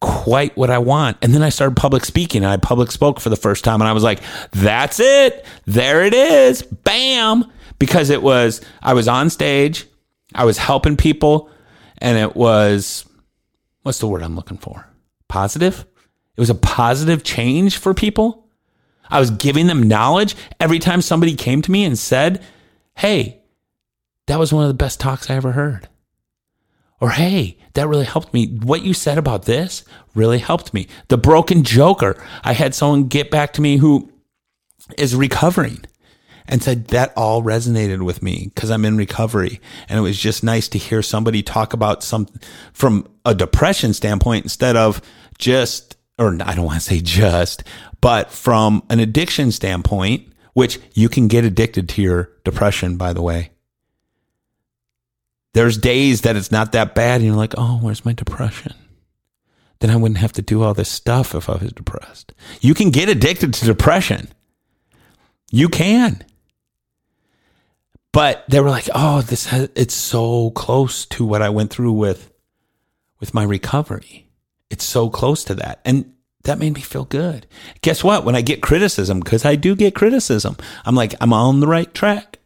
quite 0.01 0.57
what 0.57 0.71
I 0.71 0.79
want. 0.79 1.17
And 1.23 1.35
then 1.35 1.43
I 1.43 1.49
started 1.49 1.77
public 1.77 2.05
speaking 2.05 2.45
and 2.45 2.53
I 2.53 2.57
public 2.57 2.91
spoke 2.91 3.21
for 3.21 3.31
the 3.31 3.37
first 3.37 3.65
time. 3.65 3.81
And 3.81 3.89
I 3.89 3.93
was 3.93 4.03
like, 4.03 4.21
that's 4.53 5.01
it. 5.01 5.45
There 5.67 6.05
it 6.05 6.15
is. 6.15 6.63
Bam. 6.63 7.45
Because 7.79 8.11
it 8.11 8.23
was, 8.23 8.61
I 8.83 8.95
was 8.95 9.07
on 9.07 9.31
stage, 9.31 9.87
I 10.35 10.45
was 10.45 10.59
helping 10.59 10.97
people, 10.97 11.49
and 11.99 12.19
it 12.19 12.35
was, 12.35 13.05
what's 13.83 14.01
the 14.01 14.09
word 14.09 14.23
I'm 14.23 14.35
looking 14.35 14.59
for? 14.59 14.89
Positive? 15.29 15.87
It 16.37 16.41
was 16.41 16.51
a 16.51 16.57
positive 16.57 17.23
change 17.23 17.79
for 17.79 17.95
people. 17.95 18.49
I 19.11 19.21
was 19.21 19.31
giving 19.31 19.67
them 19.67 19.83
knowledge 19.83 20.37
every 20.61 20.79
time 20.79 21.03
somebody 21.03 21.35
came 21.35 21.63
to 21.63 21.71
me 21.71 21.85
and 21.85 21.99
said, 21.99 22.45
Hey, 22.97 23.43
that 24.27 24.39
was 24.39 24.53
one 24.53 24.65
of 24.65 24.69
the 24.69 24.75
best 24.75 25.01
talks 25.01 25.31
I 25.31 25.35
ever 25.35 25.53
heard. 25.53 25.89
Or, 27.01 27.11
Hey, 27.11 27.59
that 27.75 27.89
really 27.89 28.05
helped 28.05 28.35
me. 28.35 28.47
What 28.47 28.83
you 28.83 28.93
said 28.93 29.19
about 29.19 29.45
this 29.45 29.85
really 30.15 30.39
helped 30.39 30.75
me. 30.75 30.89
The 31.09 31.19
broken 31.19 31.63
joker. 31.63 32.23
I 32.43 32.53
had 32.53 32.75
someone 32.75 33.09
get 33.09 33.31
back 33.31 33.53
to 33.55 33.61
me 33.61 33.77
who 33.77 34.11
is 34.97 35.15
recovering 35.15 35.85
and 36.49 36.63
said 36.63 36.89
that 36.89 37.13
all 37.17 37.43
resonated 37.43 38.03
with 38.03 38.23
me 38.23 38.51
because 38.55 38.71
I'm 38.71 38.85
in 38.85 38.97
recovery. 38.97 39.61
And 39.89 39.99
it 39.99 40.03
was 40.03 40.19
just 40.19 40.43
nice 40.43 40.67
to 40.69 40.79
hear 40.79 41.03
somebody 41.03 41.43
talk 41.43 41.73
about 41.73 42.03
some 42.03 42.27
from 42.73 43.07
a 43.25 43.35
depression 43.35 43.93
standpoint 43.93 44.45
instead 44.45 44.75
of 44.75 45.03
just, 45.39 45.97
or 46.19 46.37
I 46.43 46.55
don't 46.55 46.65
want 46.65 46.81
to 46.81 46.85
say 46.85 47.01
just, 47.01 47.65
but 48.01 48.31
from 48.33 48.83
an 48.89 48.99
addiction 48.99 49.53
standpoint, 49.53 50.33
which 50.55 50.81
you 50.95 51.09
can 51.09 51.29
get 51.29 51.45
addicted 51.45 51.89
to 51.91 52.03
your 52.03 52.31
depression, 52.45 52.97
by 52.97 53.13
the 53.13 53.23
way. 53.23 53.51
There's 55.59 55.77
days 55.77 56.21
that 56.21 56.37
it's 56.37 56.53
not 56.53 56.71
that 56.71 56.95
bad, 56.95 57.17
and 57.17 57.25
you're 57.25 57.35
like, 57.35 57.55
oh, 57.59 57.81
where's 57.83 58.05
my 58.05 58.13
depression? 58.13 58.75
Then 59.81 59.91
I 59.91 59.97
wouldn't 59.97 60.19
have 60.19 60.35
to 60.35 60.41
do 60.41 60.63
all 60.63 60.73
this 60.73 60.89
stuff 60.89 61.35
if 61.35 61.51
I 61.51 61.57
was 61.57 61.73
depressed. 61.73 62.33
You 62.61 62.75
can 62.75 62.91
get 62.91 63.09
addicted 63.09 63.55
to 63.55 63.65
depression. 63.65 64.29
You 65.51 65.69
can. 65.69 66.25
But 68.13 68.45
they 68.49 68.61
were 68.61 68.71
like, 68.71 68.89
oh, 68.95 69.23
this 69.23 69.47
has, 69.47 69.69
it's 69.75 69.95
so 69.95 70.53
close 70.53 71.07
to 71.07 71.25
what 71.25 71.43
I 71.43 71.49
went 71.49 71.73
through 71.73 71.95
with 71.95 72.33
with 73.19 73.35
my 73.35 73.43
recovery. 73.43 74.31
It's 74.71 74.85
so 74.85 75.11
close 75.11 75.43
to 75.43 75.57
that. 75.57 75.81
And 75.85 76.15
that 76.45 76.61
made 76.61 76.75
me 76.75 76.83
feel 76.83 77.05
good. 77.05 77.49
Guess 77.81 78.05
what? 78.05 78.25
When 78.25 78.37
I 78.37 78.43
get 78.43 78.63
criticism, 78.63 79.19
because 79.19 79.45
I 79.45 79.57
do 79.57 79.75
get 79.75 79.97
criticism, 79.97 80.57
I'm 80.85 80.95
like, 80.95 81.17
I'm 81.21 81.33
on 81.33 81.59
the 81.59 81.67
right 81.67 81.93
track. 81.93 82.38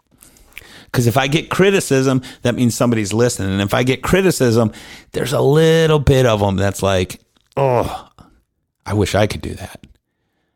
Because 0.92 1.06
if 1.06 1.16
I 1.16 1.26
get 1.26 1.48
criticism, 1.48 2.20
that 2.42 2.54
means 2.54 2.74
somebody's 2.74 3.14
listening. 3.14 3.50
And 3.50 3.62
if 3.62 3.72
I 3.72 3.82
get 3.82 4.02
criticism, 4.02 4.72
there's 5.12 5.32
a 5.32 5.40
little 5.40 5.98
bit 5.98 6.26
of 6.26 6.40
them 6.40 6.56
that's 6.56 6.82
like, 6.82 7.20
oh, 7.56 8.10
I 8.84 8.92
wish 8.92 9.14
I 9.14 9.26
could 9.26 9.40
do 9.40 9.54
that. 9.54 9.86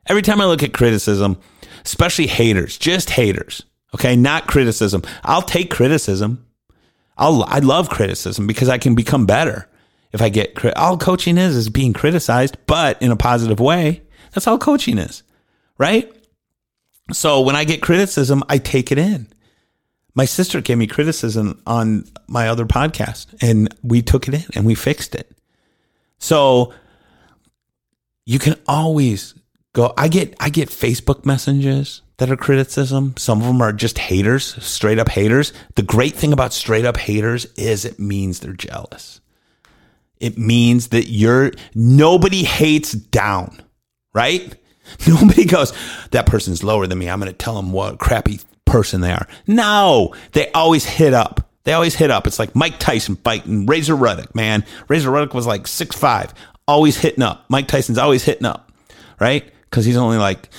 Every 0.06 0.20
time 0.20 0.40
I 0.42 0.44
look 0.44 0.62
at 0.62 0.74
criticism, 0.74 1.38
especially 1.84 2.26
haters, 2.26 2.76
just 2.76 3.10
haters, 3.10 3.62
okay, 3.94 4.14
not 4.14 4.46
criticism. 4.46 5.02
I'll 5.24 5.42
take 5.42 5.70
criticism. 5.70 6.46
I'll, 7.16 7.42
I 7.44 7.60
love 7.60 7.88
criticism 7.88 8.46
because 8.46 8.68
I 8.68 8.76
can 8.76 8.94
become 8.94 9.24
better 9.24 9.66
if 10.12 10.20
I 10.20 10.28
get 10.28 10.76
all 10.76 10.98
coaching 10.98 11.38
is 11.38 11.56
is 11.56 11.70
being 11.70 11.94
criticized, 11.94 12.58
but 12.66 13.00
in 13.00 13.10
a 13.10 13.16
positive 13.16 13.58
way. 13.58 14.02
That's 14.32 14.46
all 14.46 14.58
coaching 14.58 14.98
is, 14.98 15.22
right? 15.78 16.12
So 17.12 17.40
when 17.40 17.56
I 17.56 17.64
get 17.64 17.80
criticism, 17.80 18.42
I 18.48 18.58
take 18.58 18.92
it 18.92 18.98
in. 18.98 19.28
My 20.16 20.24
sister 20.24 20.62
gave 20.62 20.78
me 20.78 20.86
criticism 20.86 21.62
on 21.66 22.06
my 22.26 22.48
other 22.48 22.64
podcast, 22.64 23.26
and 23.42 23.72
we 23.82 24.00
took 24.00 24.26
it 24.26 24.34
in 24.34 24.44
and 24.54 24.64
we 24.64 24.74
fixed 24.74 25.14
it. 25.14 25.30
So 26.18 26.72
you 28.24 28.38
can 28.38 28.56
always 28.66 29.34
go. 29.74 29.92
I 29.96 30.08
get 30.08 30.34
I 30.40 30.48
get 30.48 30.70
Facebook 30.70 31.26
messages 31.26 32.00
that 32.16 32.30
are 32.30 32.36
criticism. 32.36 33.14
Some 33.18 33.42
of 33.42 33.46
them 33.46 33.60
are 33.60 33.74
just 33.74 33.98
haters, 33.98 34.56
straight 34.64 34.98
up 34.98 35.10
haters. 35.10 35.52
The 35.74 35.82
great 35.82 36.14
thing 36.14 36.32
about 36.32 36.54
straight 36.54 36.86
up 36.86 36.96
haters 36.96 37.44
is 37.56 37.84
it 37.84 37.98
means 37.98 38.40
they're 38.40 38.54
jealous. 38.54 39.20
It 40.18 40.38
means 40.38 40.88
that 40.88 41.08
you're 41.10 41.52
nobody 41.74 42.42
hates 42.42 42.92
down, 42.92 43.62
right? 44.14 44.54
Nobody 45.08 45.44
goes, 45.44 45.72
that 46.12 46.26
person's 46.26 46.62
lower 46.62 46.86
than 46.86 47.00
me. 47.00 47.10
I'm 47.10 47.18
going 47.18 47.30
to 47.30 47.36
tell 47.36 47.56
them 47.56 47.72
what 47.72 47.98
crappy 47.98 48.38
person 48.66 49.00
they 49.00 49.12
are. 49.12 49.26
No, 49.46 50.14
they 50.32 50.50
always 50.52 50.84
hit 50.84 51.14
up. 51.14 51.48
They 51.64 51.72
always 51.72 51.94
hit 51.94 52.10
up. 52.10 52.26
It's 52.26 52.38
like 52.38 52.54
Mike 52.54 52.78
Tyson 52.78 53.16
fighting 53.16 53.66
Razor 53.66 53.96
Ruddock, 53.96 54.34
man. 54.34 54.64
Razor 54.88 55.10
Ruddock 55.10 55.34
was 55.34 55.46
like 55.46 55.66
six 55.66 55.96
five, 55.96 56.34
always 56.68 56.98
hitting 56.98 57.22
up. 57.22 57.44
Mike 57.48 57.66
Tyson's 57.68 57.98
always 57.98 58.22
hitting 58.24 58.46
up, 58.46 58.70
right? 59.18 59.50
Because 59.64 59.84
he's 59.84 59.96
only 59.96 60.18
like 60.18 60.50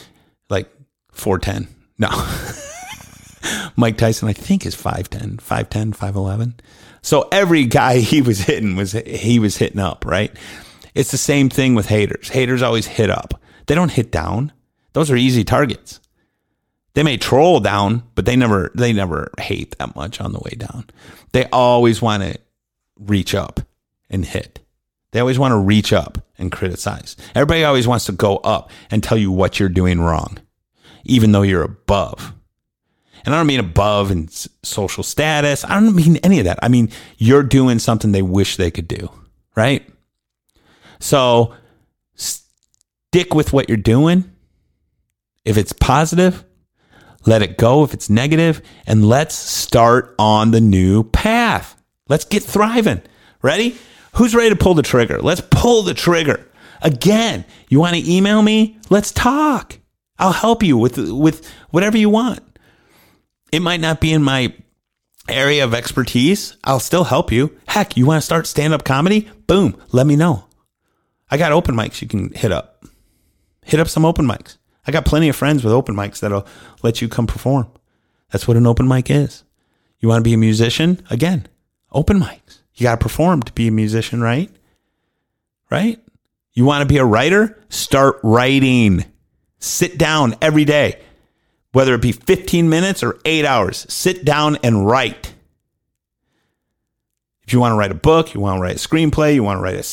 like 0.49 0.69
four 1.11 1.37
ten. 1.39 1.67
No, 1.99 2.09
Mike 3.75 3.97
Tyson, 3.97 4.27
I 4.27 4.33
think 4.33 4.65
is 4.65 4.75
5'10", 4.75 5.37
5'10", 5.37 5.97
5'11". 5.97 6.53
So 7.01 7.27
every 7.31 7.65
guy 7.65 7.97
he 7.99 8.21
was 8.21 8.39
hitting 8.39 8.75
was 8.75 8.91
he 8.91 9.39
was 9.39 9.57
hitting 9.57 9.79
up, 9.79 10.05
right? 10.05 10.31
It's 10.93 11.11
the 11.11 11.17
same 11.17 11.49
thing 11.49 11.75
with 11.75 11.87
haters. 11.87 12.29
Haters 12.29 12.61
always 12.61 12.87
hit 12.87 13.09
up. 13.09 13.41
They 13.67 13.75
don't 13.75 13.91
hit 13.91 14.11
down. 14.11 14.51
Those 14.93 15.11
are 15.11 15.15
easy 15.15 15.43
targets. 15.43 15.99
They 16.97 17.03
may 17.03 17.17
troll 17.17 17.59
down, 17.59 18.01
but 18.15 18.25
they 18.25 18.35
never 18.35 18.71
they 18.73 18.91
never 18.91 19.31
hate 19.37 19.77
that 19.77 19.95
much 19.95 20.19
on 20.19 20.31
the 20.31 20.39
way 20.39 20.55
down. 20.57 20.89
They 21.31 21.45
always 21.51 22.01
want 22.01 22.23
to 22.23 22.39
reach 22.99 23.35
up 23.35 23.59
and 24.09 24.25
hit. 24.25 24.61
They 25.11 25.19
always 25.19 25.37
want 25.37 25.51
to 25.51 25.59
reach 25.59 25.93
up 25.93 26.17
and 26.39 26.51
criticize. 26.51 27.15
Everybody 27.35 27.63
always 27.63 27.87
wants 27.87 28.05
to 28.05 28.13
go 28.13 28.37
up 28.37 28.71
and 28.89 29.03
tell 29.03 29.15
you 29.15 29.31
what 29.31 29.59
you're 29.59 29.69
doing 29.69 30.01
wrong, 30.01 30.39
even 31.03 31.33
though 31.33 31.43
you're 31.43 31.61
above. 31.61 32.33
And 33.23 33.35
I 33.35 33.37
don't 33.37 33.45
mean 33.45 33.59
above 33.59 34.09
in 34.09 34.27
social 34.63 35.03
status. 35.03 35.63
I 35.63 35.79
don't 35.79 35.93
mean 35.93 36.17
any 36.23 36.39
of 36.39 36.45
that. 36.45 36.57
I 36.63 36.67
mean, 36.67 36.89
you're 37.19 37.43
doing 37.43 37.77
something 37.77 38.11
they 38.11 38.23
wish 38.23 38.57
they 38.57 38.71
could 38.71 38.87
do, 38.87 39.11
right? 39.55 39.87
So 40.99 41.53
stick 42.15 43.35
with 43.35 43.53
what 43.53 43.69
you're 43.69 43.77
doing. 43.77 44.31
If 45.45 45.59
it's 45.59 45.73
positive, 45.73 46.43
let 47.27 47.41
it 47.41 47.57
go. 47.57 47.83
If 47.83 47.93
it's 47.93 48.09
negative, 48.09 48.61
and 48.85 49.07
let's 49.07 49.35
start 49.35 50.15
on 50.17 50.51
the 50.51 50.61
new 50.61 51.03
path. 51.03 51.75
Let's 52.07 52.25
get 52.25 52.43
thriving. 52.43 53.01
Ready? 53.41 53.77
Who's 54.15 54.33
ready 54.33 54.49
to 54.49 54.55
pull 54.55 54.73
the 54.73 54.81
trigger? 54.81 55.21
Let's 55.21 55.41
pull 55.41 55.83
the 55.83 55.93
trigger. 55.93 56.49
Again, 56.81 57.45
you 57.69 57.79
want 57.79 57.95
to 57.95 58.11
email 58.11 58.41
me? 58.41 58.77
Let's 58.89 59.11
talk. 59.11 59.77
I'll 60.19 60.31
help 60.31 60.63
you 60.63 60.77
with 60.77 60.97
with 60.97 61.47
whatever 61.69 61.97
you 61.97 62.09
want. 62.09 62.39
It 63.51 63.61
might 63.61 63.79
not 63.79 64.01
be 64.01 64.11
in 64.11 64.23
my 64.23 64.53
area 65.29 65.63
of 65.63 65.73
expertise. 65.73 66.57
I'll 66.63 66.79
still 66.79 67.03
help 67.03 67.31
you. 67.31 67.55
Heck, 67.67 67.97
you 67.97 68.05
want 68.05 68.21
to 68.21 68.25
start 68.25 68.47
stand 68.47 68.73
up 68.73 68.83
comedy? 68.83 69.29
Boom, 69.45 69.79
let 69.91 70.07
me 70.07 70.15
know. 70.15 70.45
I 71.29 71.37
got 71.37 71.51
open 71.51 71.75
mics 71.75 72.01
you 72.01 72.07
can 72.07 72.33
hit 72.33 72.51
up. 72.51 72.85
Hit 73.65 73.79
up 73.79 73.89
some 73.89 74.05
open 74.05 74.25
mics. 74.25 74.57
I 74.87 74.91
got 74.91 75.05
plenty 75.05 75.29
of 75.29 75.35
friends 75.35 75.63
with 75.63 75.73
open 75.73 75.95
mics 75.95 76.19
that'll 76.19 76.47
let 76.81 77.01
you 77.01 77.09
come 77.09 77.27
perform. 77.27 77.67
That's 78.31 78.47
what 78.47 78.57
an 78.57 78.65
open 78.65 78.87
mic 78.87 79.11
is. 79.11 79.43
You 79.99 80.09
want 80.09 80.21
to 80.21 80.27
be 80.27 80.33
a 80.33 80.37
musician? 80.37 81.01
Again, 81.09 81.47
open 81.91 82.19
mics. 82.19 82.61
You 82.73 82.83
got 82.83 82.99
to 82.99 83.03
perform 83.03 83.41
to 83.43 83.53
be 83.53 83.67
a 83.67 83.71
musician, 83.71 84.21
right? 84.21 84.49
Right? 85.69 85.99
You 86.53 86.65
want 86.65 86.81
to 86.81 86.87
be 86.87 86.97
a 86.97 87.05
writer? 87.05 87.61
Start 87.69 88.19
writing. 88.23 89.05
Sit 89.59 89.97
down 89.97 90.35
every 90.41 90.65
day 90.65 91.01
whether 91.77 91.93
it 91.93 92.01
be 92.01 92.11
15 92.11 92.69
minutes 92.69 93.03
or 93.03 93.19
eight 93.23 93.45
hours, 93.45 93.85
sit 93.87 94.25
down 94.25 94.57
and 94.63 94.87
write. 94.87 95.35
If 97.43 97.53
you 97.53 97.59
want 97.59 97.73
to 97.73 97.77
write 97.77 97.91
a 97.91 97.93
book, 97.93 98.33
you 98.33 98.41
want 98.41 98.57
to 98.57 98.61
write 98.63 98.77
a 98.77 98.79
screenplay, 98.79 99.35
you 99.35 99.43
want 99.43 99.59
to 99.59 99.61
write 99.61 99.75
a 99.75 99.83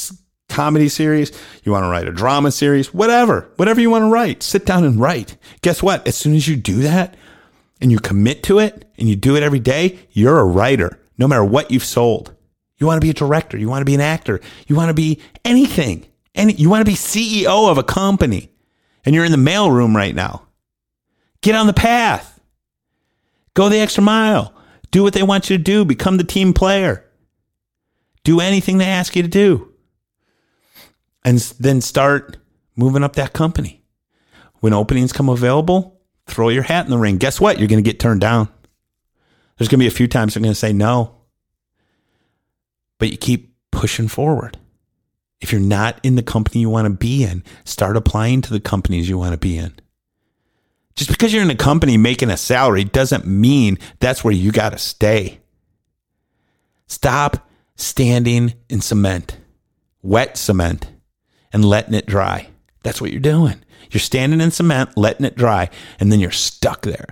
comedy 0.54 0.88
series, 0.88 1.32
you 1.62 1.73
want 1.73 1.84
to 1.84 1.88
write 1.88 2.08
a 2.08 2.12
drama 2.12 2.50
series, 2.50 2.94
whatever, 2.94 3.49
whatever 3.56 3.80
you 3.80 3.90
want 3.90 4.02
to 4.02 4.11
write, 4.11 4.42
sit 4.42 4.64
down 4.64 4.84
and 4.84 5.00
write. 5.00 5.37
Guess 5.62 5.82
what? 5.82 6.06
As 6.06 6.16
soon 6.16 6.34
as 6.34 6.49
you 6.49 6.56
do 6.56 6.76
that 6.82 7.16
and 7.80 7.90
you 7.90 7.99
commit 7.99 8.42
to 8.44 8.58
it 8.58 8.90
and 8.99 9.08
you 9.08 9.16
do 9.16 9.37
it 9.37 9.42
every 9.42 9.61
day, 9.61 9.99
you're 10.12 10.38
a 10.38 10.44
writer, 10.44 10.99
no 11.18 11.28
matter 11.28 11.44
what 11.44 11.70
you've 11.70 11.84
sold. 11.84 12.34
You 12.78 12.87
want 12.87 13.00
to 13.00 13.04
be 13.04 13.11
a 13.11 13.14
director, 13.14 13.56
you 13.56 13.68
want 13.68 13.82
to 13.82 13.87
be 13.87 13.94
an 13.94 14.00
actor, 14.00 14.40
you 14.66 14.76
want 14.76 14.88
to 14.88 14.94
be 14.94 15.20
anything. 15.44 16.06
Any, 16.34 16.54
you 16.54 16.68
want 16.68 16.80
to 16.80 16.90
be 16.90 16.96
CEO 16.96 17.70
of 17.70 17.78
a 17.78 17.84
company 17.84 18.50
and 19.04 19.14
you're 19.14 19.25
in 19.25 19.30
the 19.32 19.38
mailroom 19.38 19.94
right 19.94 20.14
now 20.14 20.44
Get 21.44 21.54
on 21.54 21.66
the 21.66 21.75
path. 21.75 22.40
Go 23.52 23.68
the 23.68 23.78
extra 23.78 24.02
mile. 24.02 24.54
Do 24.90 25.02
what 25.02 25.12
they 25.12 25.23
want 25.23 25.50
you 25.50 25.58
to 25.58 25.62
do. 25.62 25.84
Become 25.84 26.16
the 26.16 26.25
team 26.25 26.54
player. 26.54 27.04
Do 28.25 28.40
anything 28.40 28.78
they 28.78 28.87
ask 28.87 29.14
you 29.14 29.20
to 29.23 29.28
do. 29.28 29.74
And 31.25 31.38
then 31.59 31.81
start 31.81 32.37
moving 32.76 33.02
up 33.02 33.16
that 33.16 33.33
company. 33.33 33.83
When 34.61 34.73
openings 34.73 35.12
come 35.12 35.28
available, 35.28 36.00
throw 36.26 36.49
your 36.49 36.62
hat 36.62 36.85
in 36.85 36.90
the 36.90 36.99
ring. 36.99 37.19
Guess 37.19 37.40
what? 37.40 37.59
You're 37.59 37.69
going 37.69 37.83
to 37.83 37.90
get 37.90 38.00
turned 38.00 38.21
down. 38.21 38.49
There's 39.57 39.69
going 39.69 39.78
to 39.78 39.85
be 39.85 39.88
a 39.88 39.90
few 39.90 40.09
times 40.09 40.35
they're 40.35 40.43
going 40.43 40.52
to 40.52 40.59
say 40.59 40.73
no. 40.73 41.14
But 42.99 43.11
you 43.11 43.16
keep 43.16 43.54
pushing 43.71 44.09
forward. 44.09 44.59
If 45.40 45.52
you're 45.52 45.61
not 45.61 46.00
in 46.02 46.14
the 46.14 46.23
company 46.23 46.61
you 46.61 46.71
want 46.71 46.87
to 46.87 46.90
be 46.90 47.25
in, 47.25 47.45
start 47.64 47.97
applying 47.97 48.40
to 48.43 48.52
the 48.52 48.61
companies 48.61 49.09
you 49.09 49.19
want 49.19 49.33
to 49.33 49.38
be 49.38 49.59
in. 49.59 49.75
Just 50.97 51.11
because 51.11 51.33
you're 51.33 51.43
in 51.43 51.50
a 51.50 51.57
company 51.57 51.97
making 51.97 52.31
a 52.31 52.37
salary 52.37 52.85
doesn't 52.85 53.26
mean 53.26 53.78
that's 53.99 54.23
where 54.23 54.33
you 54.33 54.52
got 54.52 54.71
to 54.71 54.78
stay. 54.78 55.40
Stop 56.87 57.49
standing 57.76 58.54
in 58.69 58.81
cement, 58.81 59.37
wet 60.02 60.38
cement, 60.38 60.87
and 61.54 61.64
letting 61.64 61.94
it 61.94 62.04
dry. 62.04 62.49
That's 62.82 63.00
what 63.00 63.12
you're 63.12 63.20
doing. 63.20 63.64
You're 63.90 64.00
standing 64.00 64.40
in 64.40 64.50
cement, 64.50 64.96
letting 64.96 65.25
it 65.25 65.37
dry, 65.37 65.70
and 66.00 66.11
then 66.11 66.18
you're 66.18 66.32
stuck 66.32 66.82
there. 66.82 67.06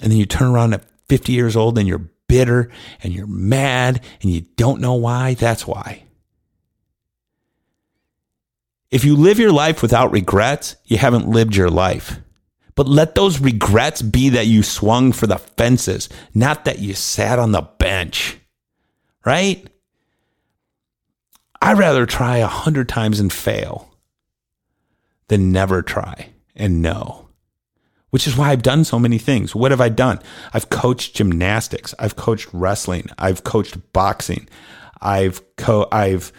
And 0.00 0.12
then 0.12 0.18
you 0.18 0.26
turn 0.26 0.52
around 0.52 0.74
at 0.74 0.84
50 1.08 1.32
years 1.32 1.56
old 1.56 1.78
and 1.78 1.88
you're 1.88 2.10
bitter 2.28 2.70
and 3.02 3.14
you're 3.14 3.26
mad 3.26 4.02
and 4.20 4.30
you 4.30 4.42
don't 4.56 4.82
know 4.82 4.94
why. 4.94 5.32
That's 5.34 5.66
why. 5.66 6.04
If 8.90 9.04
you 9.04 9.16
live 9.16 9.38
your 9.38 9.52
life 9.52 9.80
without 9.80 10.12
regrets, 10.12 10.76
you 10.84 10.98
haven't 10.98 11.28
lived 11.28 11.56
your 11.56 11.70
life. 11.70 12.18
But 12.74 12.86
let 12.86 13.14
those 13.14 13.40
regrets 13.40 14.02
be 14.02 14.28
that 14.28 14.46
you 14.46 14.62
swung 14.62 15.12
for 15.12 15.26
the 15.26 15.38
fences, 15.38 16.10
not 16.34 16.66
that 16.66 16.80
you 16.80 16.92
sat 16.92 17.38
on 17.38 17.52
the 17.52 17.62
bench. 17.62 18.38
Right? 19.24 19.66
I'd 21.66 21.78
rather 21.78 22.06
try 22.06 22.36
a 22.36 22.46
hundred 22.46 22.88
times 22.88 23.18
and 23.18 23.32
fail 23.32 23.92
than 25.26 25.50
never 25.50 25.82
try 25.82 26.30
and 26.54 26.80
know. 26.80 27.28
Which 28.10 28.28
is 28.28 28.36
why 28.36 28.50
I've 28.52 28.62
done 28.62 28.84
so 28.84 29.00
many 29.00 29.18
things. 29.18 29.52
What 29.52 29.72
have 29.72 29.80
I 29.80 29.88
done? 29.88 30.20
I've 30.54 30.70
coached 30.70 31.16
gymnastics. 31.16 31.92
I've 31.98 32.14
coached 32.14 32.48
wrestling. 32.52 33.06
I've 33.18 33.42
coached 33.42 33.76
boxing. 33.92 34.48
I've 35.00 35.42
co- 35.56 35.88
I've 35.90 36.30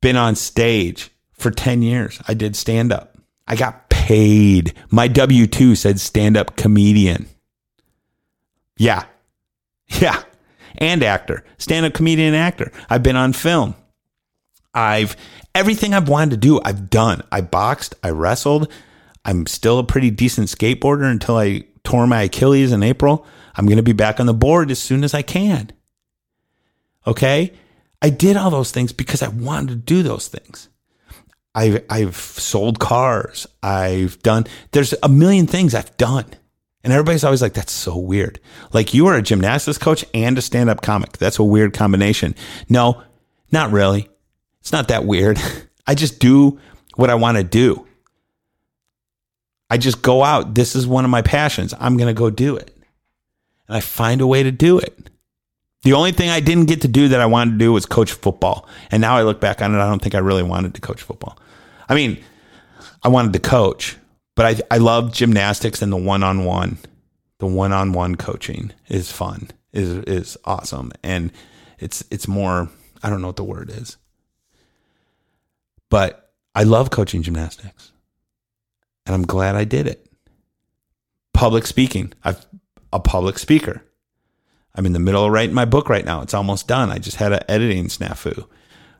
been 0.00 0.16
on 0.16 0.36
stage 0.36 1.10
for 1.32 1.50
10 1.50 1.82
years. 1.82 2.20
I 2.28 2.34
did 2.34 2.54
stand 2.54 2.92
up. 2.92 3.18
I 3.48 3.56
got 3.56 3.90
paid. 3.90 4.72
My 4.88 5.08
W 5.08 5.48
2 5.48 5.74
said 5.74 5.98
stand 5.98 6.36
up 6.36 6.54
comedian. 6.54 7.26
Yeah. 8.76 9.04
Yeah. 9.88 10.22
And 10.78 11.02
actor, 11.02 11.42
stand 11.58 11.86
up 11.86 11.94
comedian 11.94 12.34
actor. 12.34 12.70
I've 12.88 13.02
been 13.02 13.16
on 13.16 13.32
film. 13.32 13.74
I've 14.74 15.16
everything 15.54 15.94
I've 15.94 16.08
wanted 16.08 16.32
to 16.32 16.36
do, 16.36 16.60
I've 16.64 16.90
done. 16.90 17.22
I 17.30 17.40
boxed, 17.40 17.94
I 18.02 18.10
wrestled. 18.10 18.70
I'm 19.24 19.46
still 19.46 19.78
a 19.78 19.84
pretty 19.84 20.10
decent 20.10 20.48
skateboarder 20.48 21.10
until 21.10 21.38
I 21.38 21.64
tore 21.82 22.06
my 22.06 22.22
Achilles 22.22 22.72
in 22.72 22.82
April. 22.82 23.26
I'm 23.56 23.66
going 23.66 23.76
to 23.76 23.82
be 23.82 23.92
back 23.92 24.20
on 24.20 24.26
the 24.26 24.34
board 24.34 24.70
as 24.70 24.78
soon 24.78 25.04
as 25.04 25.14
I 25.14 25.22
can. 25.22 25.70
Okay? 27.06 27.52
I 28.02 28.10
did 28.10 28.36
all 28.36 28.50
those 28.50 28.70
things 28.70 28.92
because 28.92 29.22
I 29.22 29.28
wanted 29.28 29.68
to 29.68 29.76
do 29.76 30.02
those 30.02 30.28
things. 30.28 30.68
I've, 31.54 31.84
I've 31.88 32.16
sold 32.16 32.80
cars. 32.80 33.46
I've 33.62 34.20
done, 34.22 34.46
there's 34.72 34.94
a 35.02 35.08
million 35.08 35.46
things 35.46 35.74
I've 35.74 35.96
done. 35.96 36.26
And 36.82 36.92
everybody's 36.92 37.24
always 37.24 37.40
like, 37.40 37.54
that's 37.54 37.72
so 37.72 37.96
weird. 37.96 38.40
Like 38.72 38.92
you 38.92 39.06
are 39.06 39.14
a 39.14 39.22
gymnastics 39.22 39.78
coach 39.78 40.04
and 40.12 40.36
a 40.36 40.42
stand 40.42 40.68
up 40.68 40.82
comic. 40.82 41.12
That's 41.16 41.38
a 41.38 41.44
weird 41.44 41.72
combination. 41.72 42.34
No, 42.68 43.02
not 43.50 43.70
really. 43.70 44.10
It's 44.64 44.72
not 44.72 44.88
that 44.88 45.04
weird. 45.04 45.38
I 45.86 45.94
just 45.94 46.20
do 46.20 46.58
what 46.96 47.10
I 47.10 47.16
want 47.16 47.36
to 47.36 47.44
do. 47.44 47.86
I 49.68 49.76
just 49.76 50.00
go 50.00 50.24
out. 50.24 50.54
This 50.54 50.74
is 50.74 50.86
one 50.86 51.04
of 51.04 51.10
my 51.10 51.20
passions. 51.20 51.74
I'm 51.78 51.98
going 51.98 52.08
to 52.08 52.18
go 52.18 52.30
do 52.30 52.56
it. 52.56 52.74
And 53.68 53.76
I 53.76 53.80
find 53.80 54.22
a 54.22 54.26
way 54.26 54.42
to 54.42 54.50
do 54.50 54.78
it. 54.78 55.10
The 55.82 55.92
only 55.92 56.12
thing 56.12 56.30
I 56.30 56.40
didn't 56.40 56.64
get 56.64 56.80
to 56.80 56.88
do 56.88 57.08
that 57.08 57.20
I 57.20 57.26
wanted 57.26 57.52
to 57.52 57.58
do 57.58 57.74
was 57.74 57.84
coach 57.84 58.12
football. 58.12 58.66
And 58.90 59.02
now 59.02 59.18
I 59.18 59.22
look 59.22 59.38
back 59.38 59.60
on 59.60 59.74
it, 59.74 59.78
I 59.78 59.86
don't 59.86 60.00
think 60.00 60.14
I 60.14 60.20
really 60.20 60.42
wanted 60.42 60.72
to 60.76 60.80
coach 60.80 61.02
football. 61.02 61.38
I 61.86 61.94
mean, 61.94 62.24
I 63.02 63.08
wanted 63.08 63.34
to 63.34 63.40
coach, 63.40 63.98
but 64.34 64.46
I, 64.46 64.74
I 64.74 64.78
love 64.78 65.12
gymnastics 65.12 65.82
and 65.82 65.92
the 65.92 65.98
one 65.98 66.22
on 66.22 66.46
one. 66.46 66.78
The 67.38 67.46
one 67.46 67.72
on 67.72 67.92
one 67.92 68.14
coaching 68.14 68.72
is 68.88 69.12
fun, 69.12 69.50
is 69.74 69.90
is 69.90 70.38
awesome. 70.46 70.92
And 71.02 71.32
it's 71.78 72.02
it's 72.10 72.26
more 72.26 72.70
I 73.02 73.10
don't 73.10 73.20
know 73.20 73.26
what 73.26 73.36
the 73.36 73.44
word 73.44 73.68
is. 73.68 73.98
But 75.94 76.32
I 76.56 76.64
love 76.64 76.90
coaching 76.90 77.22
gymnastics. 77.22 77.92
And 79.06 79.14
I'm 79.14 79.24
glad 79.24 79.54
I 79.54 79.62
did 79.62 79.86
it. 79.86 80.10
Public 81.32 81.68
speaking. 81.68 82.12
I'm 82.24 82.34
a 82.92 82.98
public 82.98 83.38
speaker. 83.38 83.84
I'm 84.74 84.86
in 84.86 84.92
the 84.92 84.98
middle 84.98 85.24
of 85.24 85.30
writing 85.30 85.54
my 85.54 85.66
book 85.66 85.88
right 85.88 86.04
now. 86.04 86.20
It's 86.20 86.34
almost 86.34 86.66
done. 86.66 86.90
I 86.90 86.98
just 86.98 87.18
had 87.18 87.32
an 87.32 87.44
editing 87.48 87.86
snafu. 87.86 88.44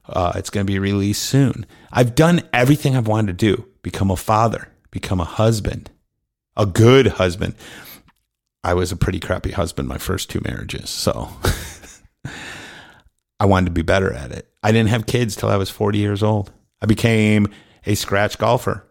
Uh, 0.09 0.35
it's 0.37 0.51
going 0.51 0.65
to 0.65 0.73
be 0.73 0.79
released 0.79 1.25
soon. 1.25 1.67
I've 1.91 2.15
done 2.15 2.43
everything 2.53 2.95
I've 2.97 3.09
wanted 3.09 3.37
to 3.37 3.55
do 3.57 3.67
become 3.83 4.13
a 4.13 4.17
father, 4.17 4.69
become 4.93 5.19
a 5.19 5.25
husband, 5.25 5.91
a 6.57 6.65
good 6.65 7.09
husband. 7.09 7.57
I 8.63 8.75
was 8.75 8.93
a 8.93 8.97
pretty 8.97 9.19
crappy 9.19 9.51
husband 9.51 9.89
my 9.89 9.99
first 9.99 10.31
two 10.31 10.41
marriages. 10.45 10.91
So 10.91 11.29
I 13.41 13.47
wanted 13.47 13.67
to 13.67 13.73
be 13.73 13.83
better 13.83 14.13
at 14.13 14.31
it. 14.31 14.49
I 14.63 14.71
didn't 14.71 14.91
have 14.91 15.07
kids 15.07 15.35
till 15.35 15.49
I 15.49 15.57
was 15.57 15.71
40 15.71 15.99
years 15.99 16.23
old. 16.23 16.53
I 16.85 16.87
became 16.87 17.49
a 17.87 17.95
scratch 17.95 18.37
golfer. 18.37 18.85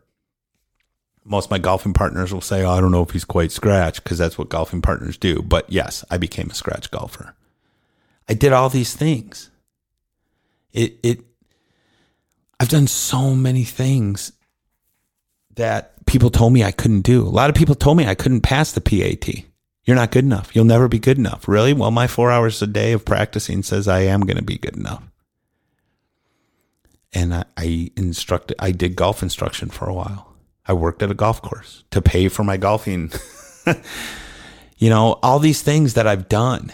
Most 1.23 1.45
of 1.45 1.51
my 1.51 1.59
golfing 1.59 1.93
partners 1.93 2.33
will 2.33 2.41
say, 2.41 2.63
oh, 2.63 2.71
I 2.71 2.81
don't 2.81 2.91
know 2.91 3.03
if 3.03 3.12
he's 3.12 3.23
quite 3.23 3.51
scratch 3.51 4.03
because 4.03 4.18
that's 4.18 4.35
what 4.35 4.50
golfing 4.50 4.81
partners 4.81 5.15
do. 5.15 5.44
But 5.44 5.72
yes, 5.72 6.03
I 6.09 6.18
became 6.18 6.50
a 6.50 6.55
scratch 6.55 6.89
golfer. 6.89 7.35
I 8.27 8.33
did 8.33 8.51
all 8.51 8.70
these 8.70 8.96
things. 8.96 9.51
It, 10.72 10.98
it, 11.03 11.20
I've 12.59 12.70
done 12.70 12.87
so 12.87 13.35
many 13.35 13.63
things 13.63 14.31
that 15.53 16.03
people 16.07 16.31
told 16.31 16.51
me 16.51 16.63
I 16.63 16.72
couldn't 16.72 17.01
do. 17.01 17.22
A 17.22 17.29
lot 17.29 17.51
of 17.51 17.55
people 17.55 17.75
told 17.75 17.98
me 17.98 18.07
I 18.07 18.15
couldn't 18.15 18.41
pass 18.41 18.72
the 18.72 18.81
PAT. 18.81 19.46
You're 19.85 19.96
not 19.96 20.09
good 20.09 20.25
enough. 20.25 20.55
You'll 20.55 20.65
never 20.65 20.87
be 20.87 20.98
good 20.98 21.20
enough. 21.20 21.48
Really? 21.48 21.74
Well, 21.74 21.91
my 21.91 22.07
four 22.07 22.31
hours 22.31 22.59
a 22.63 22.65
day 22.65 22.94
of 22.94 23.05
practicing 23.05 23.61
says 23.61 23.87
I 23.87 24.00
am 24.00 24.22
going 24.22 24.37
to 24.37 24.44
be 24.44 24.57
good 24.57 24.75
enough 24.75 25.03
and 27.13 27.33
I, 27.33 27.45
I 27.57 27.91
instructed. 27.95 28.57
I 28.59 28.71
did 28.71 28.95
golf 28.95 29.21
instruction 29.21 29.69
for 29.69 29.87
a 29.87 29.93
while. 29.93 30.33
I 30.65 30.73
worked 30.73 31.03
at 31.03 31.11
a 31.11 31.15
golf 31.15 31.41
course 31.41 31.83
to 31.91 32.01
pay 32.01 32.27
for 32.29 32.43
my 32.43 32.57
golfing. 32.57 33.11
you 34.77 34.89
know, 34.89 35.19
all 35.21 35.39
these 35.39 35.61
things 35.61 35.93
that 35.95 36.07
I've 36.07 36.29
done, 36.29 36.71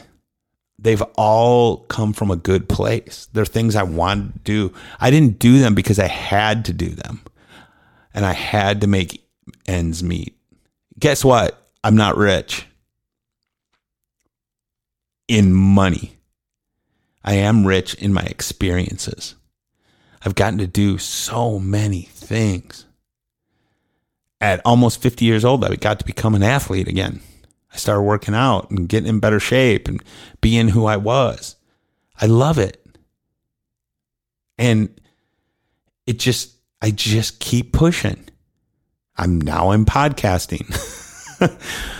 they've 0.77 1.01
all 1.15 1.77
come 1.85 2.13
from 2.13 2.31
a 2.31 2.35
good 2.35 2.69
place. 2.69 3.27
They're 3.33 3.45
things 3.45 3.75
I 3.75 3.83
wanted 3.83 4.33
to 4.33 4.39
do. 4.39 4.73
I 4.99 5.09
didn't 5.09 5.39
do 5.39 5.59
them 5.59 5.75
because 5.75 5.99
I 5.99 6.07
had 6.07 6.65
to 6.65 6.73
do 6.73 6.89
them, 6.89 7.21
and 8.13 8.25
I 8.25 8.33
had 8.33 8.81
to 8.81 8.87
make 8.87 9.27
ends 9.67 10.03
meet. 10.03 10.37
Guess 10.99 11.25
what? 11.25 11.61
I'm 11.83 11.95
not 11.95 12.17
rich 12.17 12.65
in 15.27 15.53
money. 15.53 16.17
I 17.23 17.35
am 17.35 17.65
rich 17.65 17.93
in 17.95 18.13
my 18.13 18.23
experiences. 18.23 19.35
I've 20.23 20.35
gotten 20.35 20.59
to 20.59 20.67
do 20.67 20.97
so 20.97 21.59
many 21.59 22.03
things. 22.03 22.85
At 24.41 24.61
almost 24.63 25.01
50 25.01 25.25
years 25.25 25.43
old, 25.43 25.65
I 25.65 25.75
got 25.75 25.99
to 25.99 26.05
become 26.05 26.33
an 26.33 26.43
athlete 26.43 26.87
again. 26.87 27.21
I 27.73 27.77
started 27.77 28.03
working 28.03 28.33
out 28.33 28.69
and 28.71 28.87
getting 28.87 29.09
in 29.09 29.19
better 29.19 29.39
shape 29.39 29.87
and 29.87 30.01
being 30.41 30.69
who 30.69 30.85
I 30.85 30.97
was. 30.97 31.55
I 32.19 32.25
love 32.25 32.57
it. 32.57 32.85
And 34.57 34.99
it 36.07 36.19
just, 36.19 36.55
I 36.81 36.91
just 36.91 37.39
keep 37.39 37.73
pushing. 37.73 38.29
I'm 39.17 39.39
now 39.39 39.71
in 39.71 39.85
podcasting. 39.85 40.65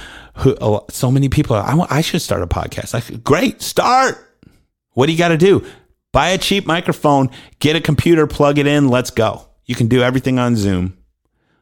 Oh, 0.62 0.86
so 0.90 1.12
many 1.12 1.28
people 1.28 1.56
I, 1.58 1.86
I 1.90 2.02
should 2.02 2.22
start 2.22 2.42
a 2.42 2.48
podcast. 2.48 2.96
I, 2.96 3.18
great, 3.18 3.62
start. 3.62 4.26
What 4.94 5.08
do 5.08 5.12
you 5.12 5.18
got 5.18 5.30
to 5.30 5.38
do? 5.38 5.66
Buy 6.12 6.30
a 6.30 6.38
cheap 6.38 6.66
microphone, 6.66 7.30
get 7.60 7.76
a 7.76 7.82
computer, 7.82 8.26
plug 8.26 8.58
it 8.58 8.68
in, 8.68 8.90
let's 8.90 9.12
go. 9.12 9.48
You 9.66 9.76
can 9.76 9.88
do 9.88 10.02
everything 10.02 10.40
on 10.40 10.56
Zoom. 10.56 10.98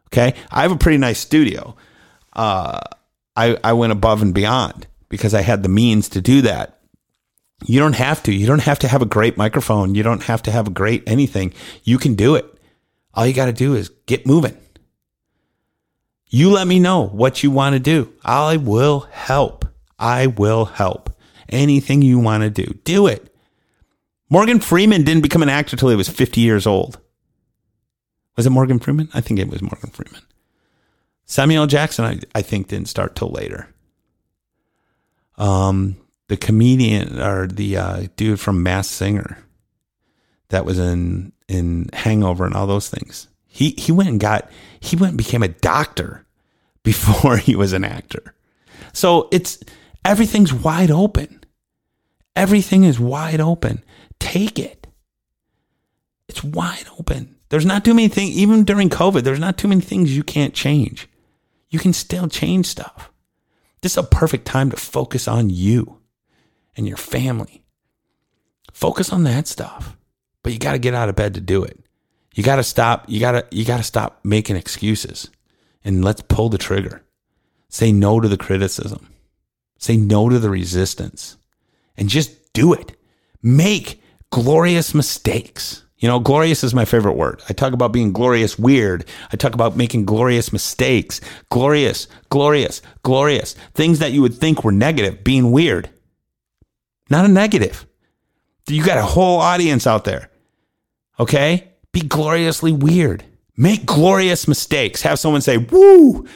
Okay. 0.08 0.34
I 0.52 0.62
have 0.62 0.72
a 0.72 0.78
pretty 0.78 0.98
nice 0.98 1.20
studio. 1.20 1.76
Uh, 2.32 2.80
I, 3.36 3.58
I 3.64 3.74
went 3.74 3.92
above 3.92 4.22
and 4.22 4.34
beyond 4.34 4.88
because 5.10 5.34
I 5.34 5.42
had 5.42 5.64
the 5.64 5.70
means 5.70 6.10
to 6.10 6.22
do 6.22 6.42
that. 6.44 6.80
You 7.66 7.80
don't 7.80 7.96
have 7.96 8.24
to. 8.24 8.34
You 8.34 8.48
don't 8.48 8.62
have 8.62 8.80
to 8.80 8.88
have 8.88 9.02
a 9.02 9.06
great 9.06 9.36
microphone. 9.36 9.96
You 9.96 10.04
don't 10.04 10.24
have 10.24 10.44
to 10.44 10.52
have 10.52 10.68
a 10.68 10.72
great 10.72 11.04
anything. 11.08 11.54
You 11.84 11.98
can 11.98 12.16
do 12.16 12.36
it. 12.36 12.46
All 13.14 13.26
you 13.26 13.34
got 13.34 13.48
to 13.48 13.54
do 13.54 13.74
is 13.74 13.90
get 14.06 14.28
moving. 14.28 14.56
You 16.30 16.52
let 16.52 16.68
me 16.68 16.80
know 16.80 17.08
what 17.08 17.42
you 17.42 17.52
want 17.52 17.74
to 17.74 17.80
do. 17.80 18.14
I 18.24 18.58
will 18.58 19.02
help. 19.12 19.66
I 19.98 20.28
will 20.28 20.66
help. 20.66 21.10
Anything 21.50 22.02
you 22.02 22.20
want 22.20 22.44
to 22.44 22.50
do, 22.50 22.74
do 22.84 23.08
it. 23.08 23.34
Morgan 24.30 24.60
Freeman 24.60 25.04
didn't 25.04 25.24
become 25.24 25.44
an 25.44 25.50
actor 25.50 25.76
till 25.76 25.90
he 25.90 25.96
was 25.96 26.10
50 26.10 26.42
years 26.42 26.68
old. 26.68 27.00
Was 28.36 28.46
it 28.46 28.52
Morgan 28.52 28.80
Freeman? 28.80 29.10
I 29.14 29.22
think 29.22 29.40
it 29.40 29.50
was 29.50 29.62
Morgan 29.62 29.90
Freeman. 29.90 30.22
Samuel 31.26 31.68
Jackson, 31.68 32.06
I, 32.06 32.20
I 32.36 32.42
think, 32.42 32.68
didn't 32.68 32.88
start 32.88 33.16
till 33.16 33.30
later. 33.30 33.68
Um, 35.38 35.98
the 36.28 36.38
comedian 36.38 37.20
or 37.20 37.48
the 37.48 37.78
uh, 37.78 38.08
dude 38.16 38.40
from 38.40 38.64
Masked 38.64 38.94
Singer 38.94 39.38
that 40.50 40.66
was 40.66 40.80
in 40.80 41.32
in 41.48 41.90
Hangover 41.94 42.46
and 42.46 42.56
all 42.56 42.68
those 42.68 42.90
things. 42.90 43.28
He 43.46 43.72
he 43.78 43.92
went 43.92 44.10
and 44.10 44.20
got 44.20 44.50
he 44.80 44.96
went 44.96 45.12
and 45.12 45.18
became 45.18 45.44
a 45.44 45.48
doctor 45.48 46.26
before 46.84 47.38
he 47.38 47.56
was 47.56 47.74
an 47.74 47.84
actor. 47.84 48.34
So 48.94 49.28
it's 49.32 49.60
everything's 50.06 50.54
wide 50.54 50.92
open. 50.92 51.44
Everything 52.36 52.84
is 52.84 53.00
wide 53.00 53.42
open. 53.42 53.84
Take 54.20 54.60
it. 54.60 54.88
It's 56.28 56.44
wide 56.44 56.86
open. 57.00 57.36
There's 57.50 57.66
not 57.66 57.86
too 57.86 57.94
many 57.94 58.10
things, 58.10 58.36
even 58.38 58.64
during 58.66 58.90
COVID, 58.90 59.24
there's 59.24 59.40
not 59.40 59.58
too 59.58 59.68
many 59.68 59.82
things 59.82 60.16
you 60.16 60.24
can't 60.24 60.54
change. 60.54 61.08
You 61.70 61.80
can 61.80 61.94
still 61.94 62.28
change 62.28 62.66
stuff. 62.66 63.12
This 63.82 63.94
is 63.94 63.98
a 63.98 64.04
perfect 64.04 64.46
time 64.46 64.70
to 64.72 64.78
focus 64.78 65.28
on 65.28 65.50
you 65.50 66.00
and 66.76 66.88
your 66.88 66.98
family. 66.98 67.64
Focus 68.74 69.12
on 69.12 69.24
that 69.24 69.48
stuff. 69.48 69.96
But 70.44 70.54
you 70.54 70.60
got 70.60 70.74
to 70.74 70.80
get 70.80 70.94
out 70.94 71.10
of 71.10 71.16
bed 71.16 71.34
to 71.34 71.42
do 71.42 71.64
it. 71.64 71.80
You 72.36 72.44
got 72.44 72.58
to 72.58 72.64
stop. 72.64 73.06
You 73.08 73.20
got 73.20 73.32
to 73.32 73.46
you 73.52 73.66
got 73.66 73.78
to 73.78 73.84
stop 73.84 74.20
making 74.24 74.56
excuses 74.56 75.30
and 75.84 76.06
let's 76.06 76.22
pull 76.22 76.50
the 76.50 76.58
trigger. 76.58 77.04
Say 77.70 77.92
no 77.92 78.20
to 78.20 78.28
the 78.28 78.38
criticism. 78.38 79.10
Say 79.80 79.98
no 79.98 80.30
to 80.30 80.40
the 80.40 80.50
resistance 80.50 81.38
and 81.98 82.10
just 82.10 82.54
do 82.54 82.74
it. 82.74 82.96
Make 83.42 84.02
glorious 84.32 84.94
mistakes. 84.94 85.84
You 85.98 86.08
know, 86.08 86.20
glorious 86.20 86.64
is 86.64 86.76
my 86.76 86.86
favorite 86.86 87.16
word. 87.16 87.42
I 87.50 87.54
talk 87.54 87.74
about 87.74 87.92
being 87.92 88.14
glorious 88.14 88.60
weird. 88.60 89.06
I 89.34 89.36
talk 89.36 89.56
about 89.56 89.76
making 89.76 90.06
glorious 90.06 90.54
mistakes. 90.54 91.20
Glorious, 91.50 92.08
glorious, 92.30 92.84
glorious. 93.02 93.56
Things 93.74 93.98
that 94.00 94.12
you 94.12 94.22
would 94.22 94.36
think 94.36 94.64
were 94.64 94.72
negative, 94.72 95.24
being 95.24 95.52
weird. 95.52 95.90
Not 97.10 97.26
a 97.26 97.30
negative. 97.30 97.88
You 98.68 98.84
got 98.84 98.98
a 98.98 99.04
whole 99.04 99.40
audience 99.40 99.88
out 99.88 100.04
there. 100.04 100.30
Okay? 101.20 101.72
Be 101.94 102.02
gloriously 102.02 102.72
weird. 102.72 103.24
Make 103.56 103.88
glorious 103.88 104.48
mistakes. 104.48 105.02
Have 105.02 105.18
someone 105.18 105.42
say, 105.42 105.58
woo, 105.58 106.28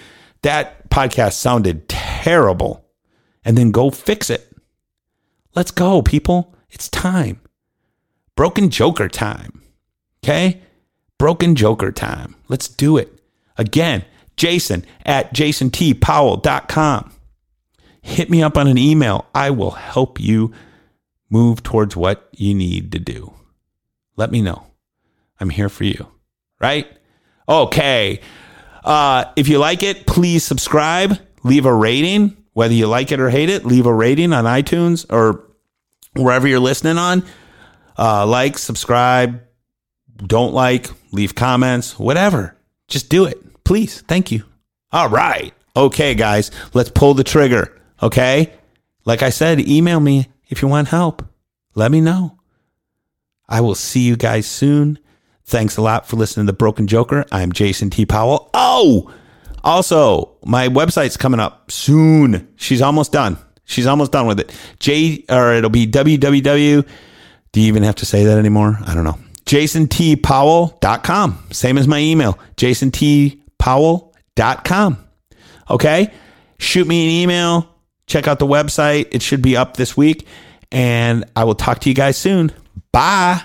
that 0.41 0.89
podcast 0.89 1.33
sounded 1.33 1.87
terrible. 1.87 2.83
And 3.45 3.57
then 3.57 3.69
go 3.69 3.91
fix 3.91 4.31
it. 4.31 4.55
Let's 5.53 5.71
go, 5.71 6.01
people. 6.01 6.55
It's 6.71 6.89
time. 6.89 7.41
Broken 8.41 8.71
Joker 8.71 9.07
time. 9.07 9.61
Okay? 10.23 10.61
Broken 11.19 11.53
Joker 11.53 11.91
time. 11.91 12.35
Let's 12.47 12.67
do 12.67 12.97
it. 12.97 13.21
Again, 13.55 14.03
Jason 14.35 14.83
at 15.05 15.31
jasontpowell.com. 15.31 17.11
Hit 18.01 18.31
me 18.31 18.41
up 18.41 18.57
on 18.57 18.67
an 18.67 18.79
email. 18.79 19.27
I 19.35 19.51
will 19.51 19.69
help 19.69 20.19
you 20.19 20.51
move 21.29 21.61
towards 21.61 21.95
what 21.95 22.29
you 22.31 22.55
need 22.55 22.91
to 22.93 22.97
do. 22.97 23.31
Let 24.15 24.31
me 24.31 24.41
know. 24.41 24.65
I'm 25.39 25.51
here 25.51 25.69
for 25.69 25.83
you. 25.83 26.07
Right? 26.59 26.87
Okay. 27.47 28.21
Uh, 28.83 29.25
if 29.35 29.49
you 29.49 29.59
like 29.59 29.83
it, 29.83 30.07
please 30.07 30.43
subscribe, 30.43 31.19
leave 31.43 31.67
a 31.67 31.75
rating. 31.75 32.37
Whether 32.53 32.73
you 32.73 32.87
like 32.87 33.11
it 33.11 33.19
or 33.19 33.29
hate 33.29 33.49
it, 33.49 33.65
leave 33.65 33.85
a 33.85 33.93
rating 33.93 34.33
on 34.33 34.45
iTunes 34.45 35.05
or 35.11 35.47
wherever 36.15 36.47
you're 36.47 36.59
listening 36.59 36.97
on. 36.97 37.23
Uh, 37.97 38.25
like, 38.25 38.57
subscribe, 38.57 39.41
don't 40.17 40.53
like, 40.53 40.89
leave 41.11 41.35
comments, 41.35 41.97
whatever. 41.99 42.55
Just 42.87 43.09
do 43.09 43.25
it. 43.25 43.63
Please. 43.63 44.01
Thank 44.01 44.31
you. 44.31 44.43
All 44.91 45.09
right. 45.09 45.53
Okay, 45.75 46.15
guys, 46.15 46.51
let's 46.73 46.89
pull 46.89 47.13
the 47.13 47.23
trigger. 47.23 47.79
Okay. 48.03 48.53
Like 49.05 49.23
I 49.23 49.29
said, 49.29 49.59
email 49.59 49.99
me 49.99 50.29
if 50.49 50.61
you 50.61 50.67
want 50.67 50.89
help. 50.89 51.23
Let 51.75 51.91
me 51.91 52.01
know. 52.01 52.37
I 53.47 53.61
will 53.61 53.75
see 53.75 54.01
you 54.01 54.15
guys 54.15 54.45
soon. 54.45 54.99
Thanks 55.45 55.77
a 55.77 55.81
lot 55.81 56.07
for 56.07 56.15
listening 56.15 56.45
to 56.45 56.51
The 56.51 56.57
Broken 56.57 56.87
Joker. 56.87 57.25
I'm 57.31 57.51
Jason 57.51 57.89
T. 57.89 58.05
Powell. 58.05 58.49
Oh, 58.53 59.13
also, 59.63 60.37
my 60.45 60.67
website's 60.67 61.17
coming 61.17 61.39
up 61.39 61.71
soon. 61.71 62.47
She's 62.55 62.81
almost 62.81 63.11
done. 63.11 63.37
She's 63.65 63.87
almost 63.87 64.11
done 64.11 64.27
with 64.27 64.39
it. 64.39 64.53
J 64.79 65.23
or 65.29 65.53
it'll 65.53 65.69
be 65.69 65.87
www. 65.87 66.87
Do 67.53 67.61
you 67.61 67.67
even 67.67 67.83
have 67.83 67.95
to 67.95 68.05
say 68.05 68.25
that 68.25 68.37
anymore? 68.37 68.77
I 68.85 68.93
don't 68.93 69.03
know. 69.03 69.17
JasonTPowell.com. 69.45 71.47
Same 71.51 71.77
as 71.77 71.87
my 71.87 71.99
email. 71.99 72.39
JasonTPowell.com. 72.57 74.97
Okay. 75.69 76.13
Shoot 76.57 76.87
me 76.87 77.03
an 77.03 77.09
email. 77.09 77.67
Check 78.07 78.27
out 78.27 78.39
the 78.39 78.47
website. 78.47 79.07
It 79.11 79.21
should 79.21 79.41
be 79.41 79.57
up 79.57 79.75
this 79.77 79.97
week. 79.97 80.27
And 80.71 81.25
I 81.35 81.43
will 81.43 81.55
talk 81.55 81.79
to 81.79 81.89
you 81.89 81.95
guys 81.95 82.17
soon. 82.17 82.51
Bye. 82.91 83.41